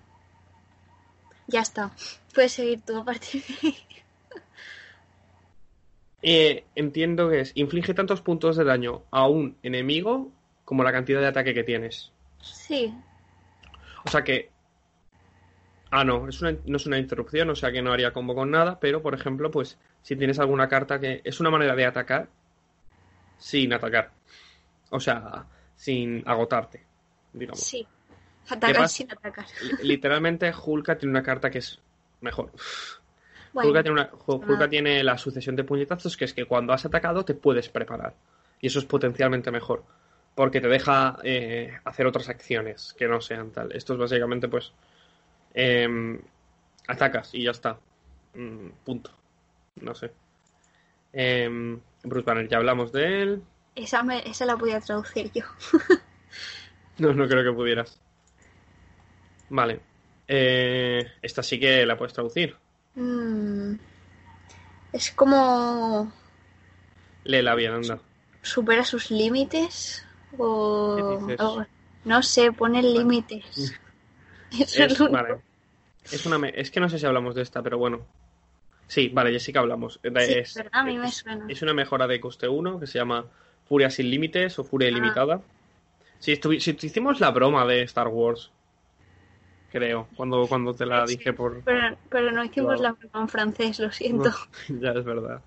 [1.47, 1.91] Ya está.
[2.33, 3.77] Puedes seguir tú a partir de ahí.
[6.21, 10.31] Eh, entiendo que es inflige tantos puntos de daño a un enemigo
[10.65, 12.11] como la cantidad de ataque que tienes.
[12.41, 12.93] Sí.
[14.05, 14.49] O sea que.
[15.89, 18.49] Ah, no, es una, no es una interrupción, o sea que no haría combo con
[18.51, 21.21] nada, pero por ejemplo, pues si tienes alguna carta que.
[21.23, 22.29] Es una manera de atacar
[23.37, 24.11] sin atacar.
[24.91, 25.45] O sea,
[25.75, 26.83] sin agotarte,
[27.33, 27.59] digamos.
[27.61, 27.85] Sí.
[28.47, 29.45] ¿Qué Atacar sin atacar.
[29.63, 31.79] Li- Literalmente, Hulka tiene una carta que es
[32.21, 32.51] mejor.
[33.53, 34.69] Bueno, Hulka tiene, una, Hul- Hulka nada.
[34.69, 38.13] tiene la sucesión de puñetazos, que es que cuando has atacado te puedes preparar.
[38.61, 39.83] Y eso es potencialmente mejor.
[40.35, 43.71] Porque te deja eh, hacer otras acciones que no sean tal.
[43.73, 44.71] Esto es básicamente, pues.
[45.53, 46.21] em,
[46.87, 47.77] atacas y ya está.
[48.35, 49.11] Mm, punto.
[49.81, 50.11] No sé.
[51.11, 53.43] Em, Bruce Banner, ya hablamos de él.
[53.75, 55.43] esa, me- esa la podía traducir yo.
[56.97, 57.99] No, no creo que pudieras.
[59.49, 59.79] Vale.
[60.27, 62.55] Eh, esta sí que la puedes traducir.
[62.95, 63.73] Mm.
[64.93, 66.11] Es como
[67.23, 67.99] Léela bien, anda.
[68.41, 70.05] supera sus límites
[70.37, 71.27] o
[72.03, 73.79] no sé, pone límites.
[74.51, 75.37] Es, vale.
[76.11, 78.05] Es, una me- es que no sé si hablamos de esta, pero bueno.
[78.87, 80.01] Sí, vale, ya sí que hablamos.
[80.03, 80.71] Eh, Sí, es, ¿verdad?
[80.81, 81.45] A mí me suena.
[81.47, 83.27] es una mejora de coste 1 que se llama
[83.69, 84.91] Furia sin límites o Furia Ah.
[84.91, 85.41] ilimitada.
[86.19, 88.51] Si, si hicimos la broma de Star Wars,
[89.71, 91.63] creo, cuando, cuando te la Sí, dije por...
[91.63, 92.83] Pero, pero no hicimos Wow.
[92.83, 94.29] la en francés, lo siento.
[94.69, 95.41] ya es verdad.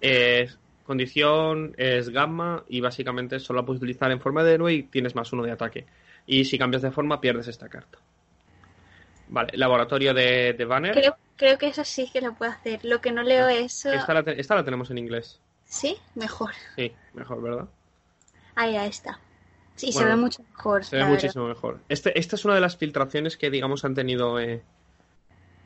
[0.00, 4.82] Es- condición es gamma y básicamente solo la puedes utilizar en forma de héroe y
[4.84, 5.86] tienes más uno de ataque.
[6.26, 7.98] Y si cambias de forma pierdes esta carta.
[9.28, 10.94] Vale, laboratorio de, de Banner.
[10.94, 12.84] Creo, creo que eso sí que lo puedo hacer.
[12.84, 13.84] Lo que no leo es...
[13.84, 15.40] uh, Esta la, esta la tenemos en inglés.
[15.64, 16.50] Sí, mejor.
[16.76, 17.68] Sí, mejor, ¿verdad?
[18.54, 19.18] Ahí, ahí está.
[19.80, 20.84] Sí, se ve mucho mejor.
[20.84, 21.80] Se ve muchísimo mejor.
[21.88, 24.62] Este, esta es una de las filtraciones que, digamos, han tenido eh,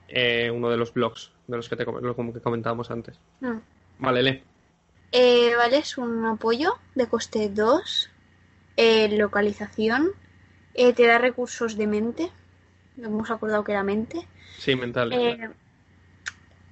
[0.08, 3.18] eh, uno de los blogs de los que, te, com- lo como que comentábamos antes.
[3.40, 3.56] Mm.
[3.98, 4.42] Vale, lee.
[5.12, 8.10] Eh, vale, es un apoyo de coste 2.
[8.76, 10.10] eh, localización.
[10.74, 12.30] eh, te da recursos de mente.
[13.00, 14.26] Hemos acordado que era mente.
[14.58, 15.12] Sí, mental.
[15.12, 15.50] Eh,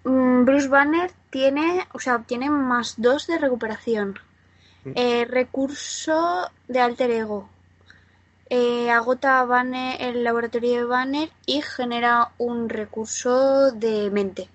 [0.05, 4.19] mm, Bruce Banner tiene, o sea, obtiene más 2 de recuperación.
[4.95, 7.49] Eh, recurso de alter ego.
[8.51, 14.49] Eh, agota a Banner, el laboratorio de Banner y genera un recurso de mente.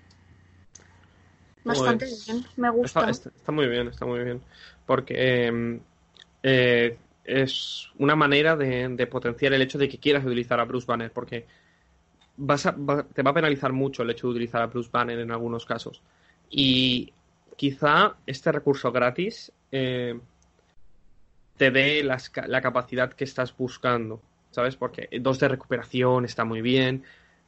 [1.64, 3.00] Bastante Pues, bien, me gusta.
[3.00, 4.40] Está, está- está muy bien, está muy bien.
[4.86, 5.80] Porque eh,
[6.42, 10.86] eh, es una manera de, de potenciar el hecho de que quieras utilizar a Bruce
[10.86, 11.12] Banner.
[11.12, 11.46] Porque
[12.36, 15.18] vas a- va- te va a penalizar mucho el hecho de utilizar a Bruce Banner
[15.20, 16.02] en algunos casos.
[16.50, 17.12] Y
[17.58, 20.18] quizá este recurso gratis eh,
[21.56, 24.22] te dé la capacidad que estás buscando.
[24.50, 24.76] ¿Sabes?
[24.76, 27.04] Porque dos de recuperación está muy bien.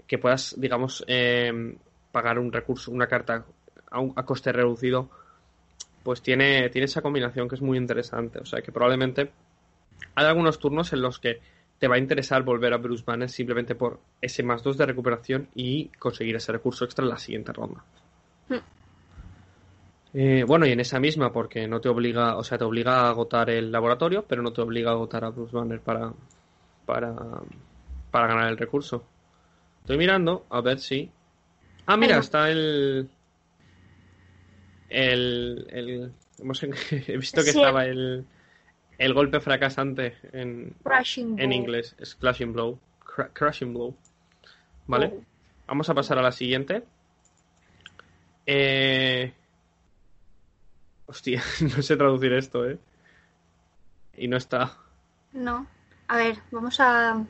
[0.07, 1.77] Que puedas, digamos, eh,
[2.13, 3.47] pagar un recurso, una carta
[3.91, 5.09] a, un- a coste reducido,
[6.03, 8.39] pues tiene, tiene esa combinación que es muy interesante.
[8.41, 9.31] O sea que probablemente
[10.15, 11.41] hay algunos turnos en los que
[11.79, 15.49] te va a interesar volver a Bruce Banner simplemente por ese más 2 de recuperación
[15.55, 17.83] y conseguir ese recurso extra en la siguiente ronda.
[18.49, 18.57] Hmm.
[20.13, 23.11] Eh, bueno, y en esa misma, porque no te obliga, o sea, te obliga a
[23.11, 26.13] agotar el laboratorio, pero no te obliga a agotar a Bruce Banner para,
[26.85, 27.15] para,
[28.11, 29.05] para ganar el recurso.
[29.83, 31.11] Estoy mirando a ver si.
[31.87, 33.09] Ah, mira, está el.
[34.89, 35.67] El.
[35.71, 36.63] el hemos-
[37.09, 37.59] he visto que Sí.
[37.59, 38.25] estaba el.
[38.99, 41.95] El golpe fracasante en, Crashing en inglés.
[41.99, 42.79] Es Clashing Blow.
[43.03, 43.95] Cra- crashing Blow.
[44.87, 45.07] ¿Vale?
[45.17, 45.25] Oh.
[45.69, 46.83] Vamos a pasar a la siguiente.
[48.45, 49.33] Eh...
[51.11, 51.43] Hostia,
[51.77, 52.79] no sé traducir esto, ¿eh?
[54.17, 54.77] Y no está.
[55.33, 55.67] No.
[56.07, 57.27] A ver, vamos a.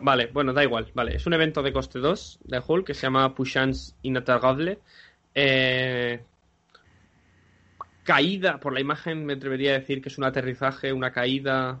[0.00, 0.90] Vale, bueno, da igual.
[0.92, 4.80] Vale, es un evento de coste 2 de Hulk que se llama Puissance Inattagable.
[5.36, 6.20] Eh,
[8.02, 11.78] caída, por la imagen me atrevería a decir que es un aterrizaje, una caída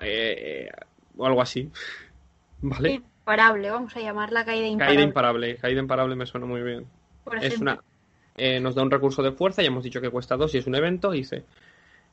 [0.00, 0.70] eh,
[1.18, 1.70] o algo así.
[2.62, 2.92] ¿Vale?
[2.92, 4.96] Imparable, vamos a llamarla caída imparable.
[4.96, 6.86] Caída imparable, caída imparable me suena muy bien.
[7.42, 7.78] es una,
[8.38, 10.66] eh, nos da un recurso de fuerza, ya hemos dicho que cuesta dos y es
[10.66, 11.44] un evento, dice,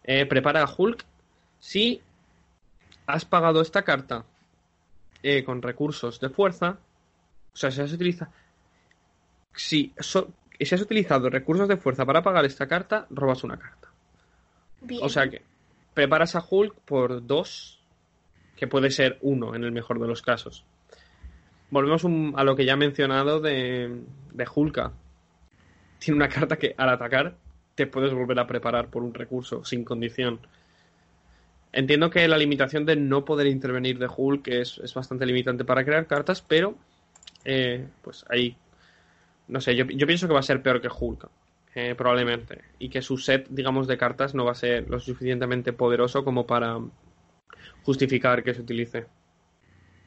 [0.03, 1.05] eh, prepara a Hulk
[1.59, 2.01] si
[3.07, 4.25] has pagado esta carta
[5.23, 6.77] eh, con recursos de fuerza,
[7.53, 8.31] o sea, si has utilizado,
[9.53, 13.89] si, si has utilizado recursos de fuerza para pagar esta carta, robas una carta.
[15.01, 15.41] O sea que
[15.93, 17.79] preparas a Hulk por dos,
[18.55, 20.65] que puede ser uno en el mejor de los casos.
[21.71, 22.05] Volvemos
[22.35, 24.01] a lo que ya he mencionado de,
[24.33, 24.91] de Hulka.
[26.05, 27.35] Tiene una carta que al atacar
[27.73, 30.39] te puedes volver a preparar por un recurso sin condición.
[31.73, 35.83] Entiendo que la limitación de no poder intervenir de Hulk es, es bastante limitante para
[35.83, 36.77] crear cartas, pero
[37.43, 38.55] eh, pues ahí,
[39.47, 41.27] no sé, yo, yo, pienso que va a ser peor que Hulk,
[41.73, 45.73] eh, probablemente, y que su set, digamos, de cartas no va a ser lo suficientemente
[45.73, 46.79] poderoso como para
[47.81, 49.07] justificar que se utilice.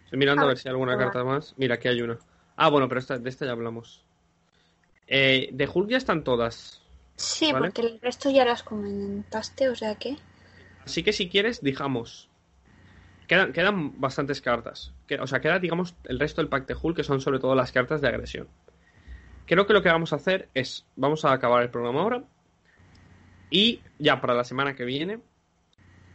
[0.05, 1.55] Estoy mirando a ver si hay alguna carta más.
[1.59, 2.19] Mira, aquí hay una.
[2.55, 4.08] Ah, bueno, pero esta, de esta ya hablamos.
[5.09, 6.83] Eh, de Hulk ya están todas.
[7.17, 10.17] Sí, porque el resto ya las comentaste, o sea que.
[10.85, 12.29] Así que si quieres, dijamos.
[13.27, 14.95] Quedan, quedan bastantes cartas.
[15.21, 17.73] o sea, queda, digamos, el resto del pack de Hulk, que son sobre todo las
[17.73, 18.49] cartas de agresión.
[19.47, 20.87] Creo que lo que vamos a hacer es.
[20.97, 22.25] Vamos a acabar el programa ahora.
[23.51, 25.21] Y ya para la semana que viene.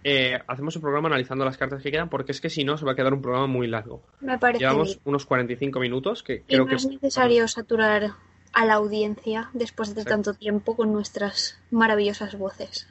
[0.05, 2.83] Eh, hacemos un programa analizando las cartas que quedan, porque es que si no, se
[2.83, 4.03] va a quedar un programa muy largo.
[4.19, 4.59] Me parece.
[4.59, 8.11] Llevamos unos 45 minutos que creo no que es necesario saturar
[8.53, 12.87] a la audiencia después de tanto tiempo con nuestras maravillosas voces.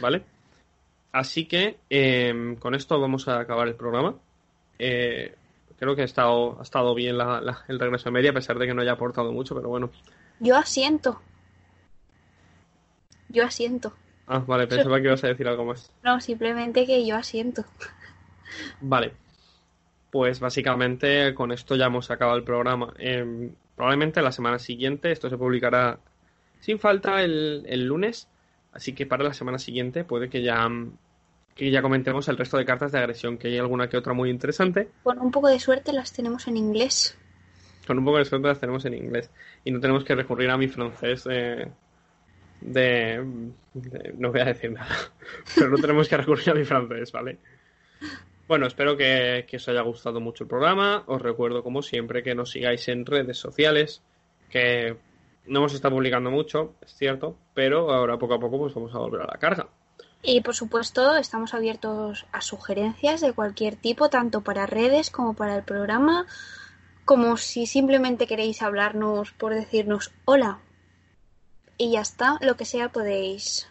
[0.00, 0.24] ¿Vale?
[1.12, 4.16] Así que em, con esto vamos a acabar el programa.
[4.78, 5.34] Eh,
[5.78, 7.16] creo que ha estado, ha estado bien
[7.68, 9.90] el regreso a media, a pesar de que no haya aportado mucho, pero bueno.
[10.40, 11.20] Yo asiento.
[13.28, 13.94] Yo asiento.
[14.26, 15.90] Ah, vale, pensaba que ibas a decir algo más.
[16.02, 17.64] No, simplemente que yo asiento.
[18.80, 19.12] Vale.
[20.14, 22.94] Pues básicamente con esto ya hemos acabado el programa.
[23.00, 25.10] Eh, probablemente la semana siguiente.
[25.10, 25.98] Esto se publicará
[26.60, 28.28] sin falta el, el, lunes.
[28.72, 30.68] Así que para la semana siguiente puede que ya,
[31.56, 34.30] que ya comentemos el resto de cartas de agresión, que hay alguna que otra muy
[34.30, 34.88] interesante.
[35.02, 37.18] Con un poco de suerte las tenemos en inglés.
[37.84, 39.32] Con un poco de suerte las tenemos en inglés.
[39.64, 41.72] Y no tenemos que recurrir a mi francés de,
[42.60, 43.16] de,
[44.16, 44.94] no voy a decir nada.
[45.56, 47.38] Pero no tenemos que recurrir a mi francés, ¿vale?
[48.46, 51.04] Bueno, espero que, os haya gustado mucho el programa.
[51.06, 54.02] Os recuerdo, como siempre, que nos sigáis en redes sociales,
[54.50, 54.96] que
[55.46, 58.98] no hemos estado publicando mucho, es cierto, pero ahora poco a poco pues vamos a
[58.98, 59.68] volver a la carga.
[60.22, 65.56] Y por supuesto, estamos abiertos a sugerencias de cualquier tipo, tanto para redes como para
[65.56, 66.26] el programa,
[67.04, 70.60] como si simplemente queréis hablarnos por decirnos hola.
[71.76, 73.68] Y ya está, lo que sea podéis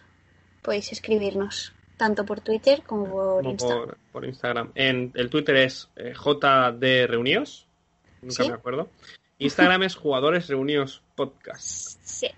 [0.62, 3.94] podéis escribirnos tanto por Twitter como por Instagram.
[4.12, 4.72] Por, Instagram.
[4.74, 7.66] En, el Twitter es eh, JD Reunidos,
[8.22, 8.88] nunca me acuerdo.
[9.38, 11.98] Instagram es Jugadores Reunidos Podcast.
[12.02, 12.28] Sí.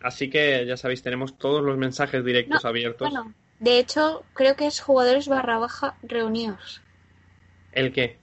[0.00, 3.10] Así que ya sabéis, tenemos todos los mensajes directos abiertos.
[3.10, 6.82] Bueno, de hecho, creo que es Jugadores barra baja Reunidos.
[7.72, 8.18] ¿El qué?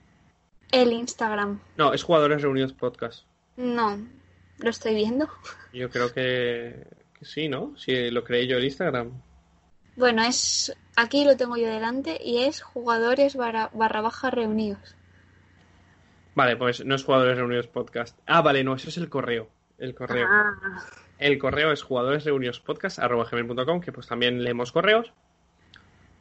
[0.70, 1.60] El Instagram.
[1.76, 3.24] No, es Jugadores Reunidos Podcast.
[3.56, 3.98] No,
[4.58, 5.28] lo estoy viendo.
[5.72, 6.86] Yo creo que,
[7.18, 7.76] que sí, ¿no?
[7.76, 9.12] Si lo creé yo el Instagram.
[10.00, 14.96] Bueno, es aquí lo tengo yo delante y es jugadores barra, baja reunidos.
[16.34, 18.18] Vale, pues no es jugadores reunidos podcast.
[18.24, 19.50] Ah, vale, no, eso es el correo.
[19.76, 20.26] El correo.
[20.26, 20.54] Ah.
[21.18, 25.12] El correo es jugadores reunidos podcast gmail.com, que pues también leemos correos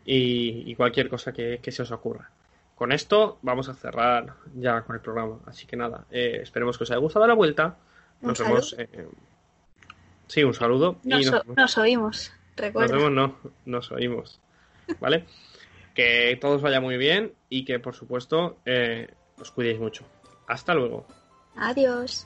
[0.03, 2.31] y, cualquier cosa que, se os ocurra.
[2.75, 5.39] Con esto vamos a cerrar ya con el programa.
[5.45, 7.77] Así que nada, eh, esperemos que os haya gustado la vuelta.
[8.19, 8.75] Nos vemos.
[8.77, 9.07] Eh,
[10.27, 10.97] sí, un saludo.
[11.55, 12.33] nos oímos.
[12.61, 14.39] Nos vemos, no, nos oímos.
[14.99, 15.25] ¿Vale?
[15.99, 19.07] que todos vaya muy bien y que, por supuesto, eh,
[19.37, 20.05] os cuidéis mucho.
[20.47, 21.05] Hasta luego.
[21.57, 22.25] Adiós.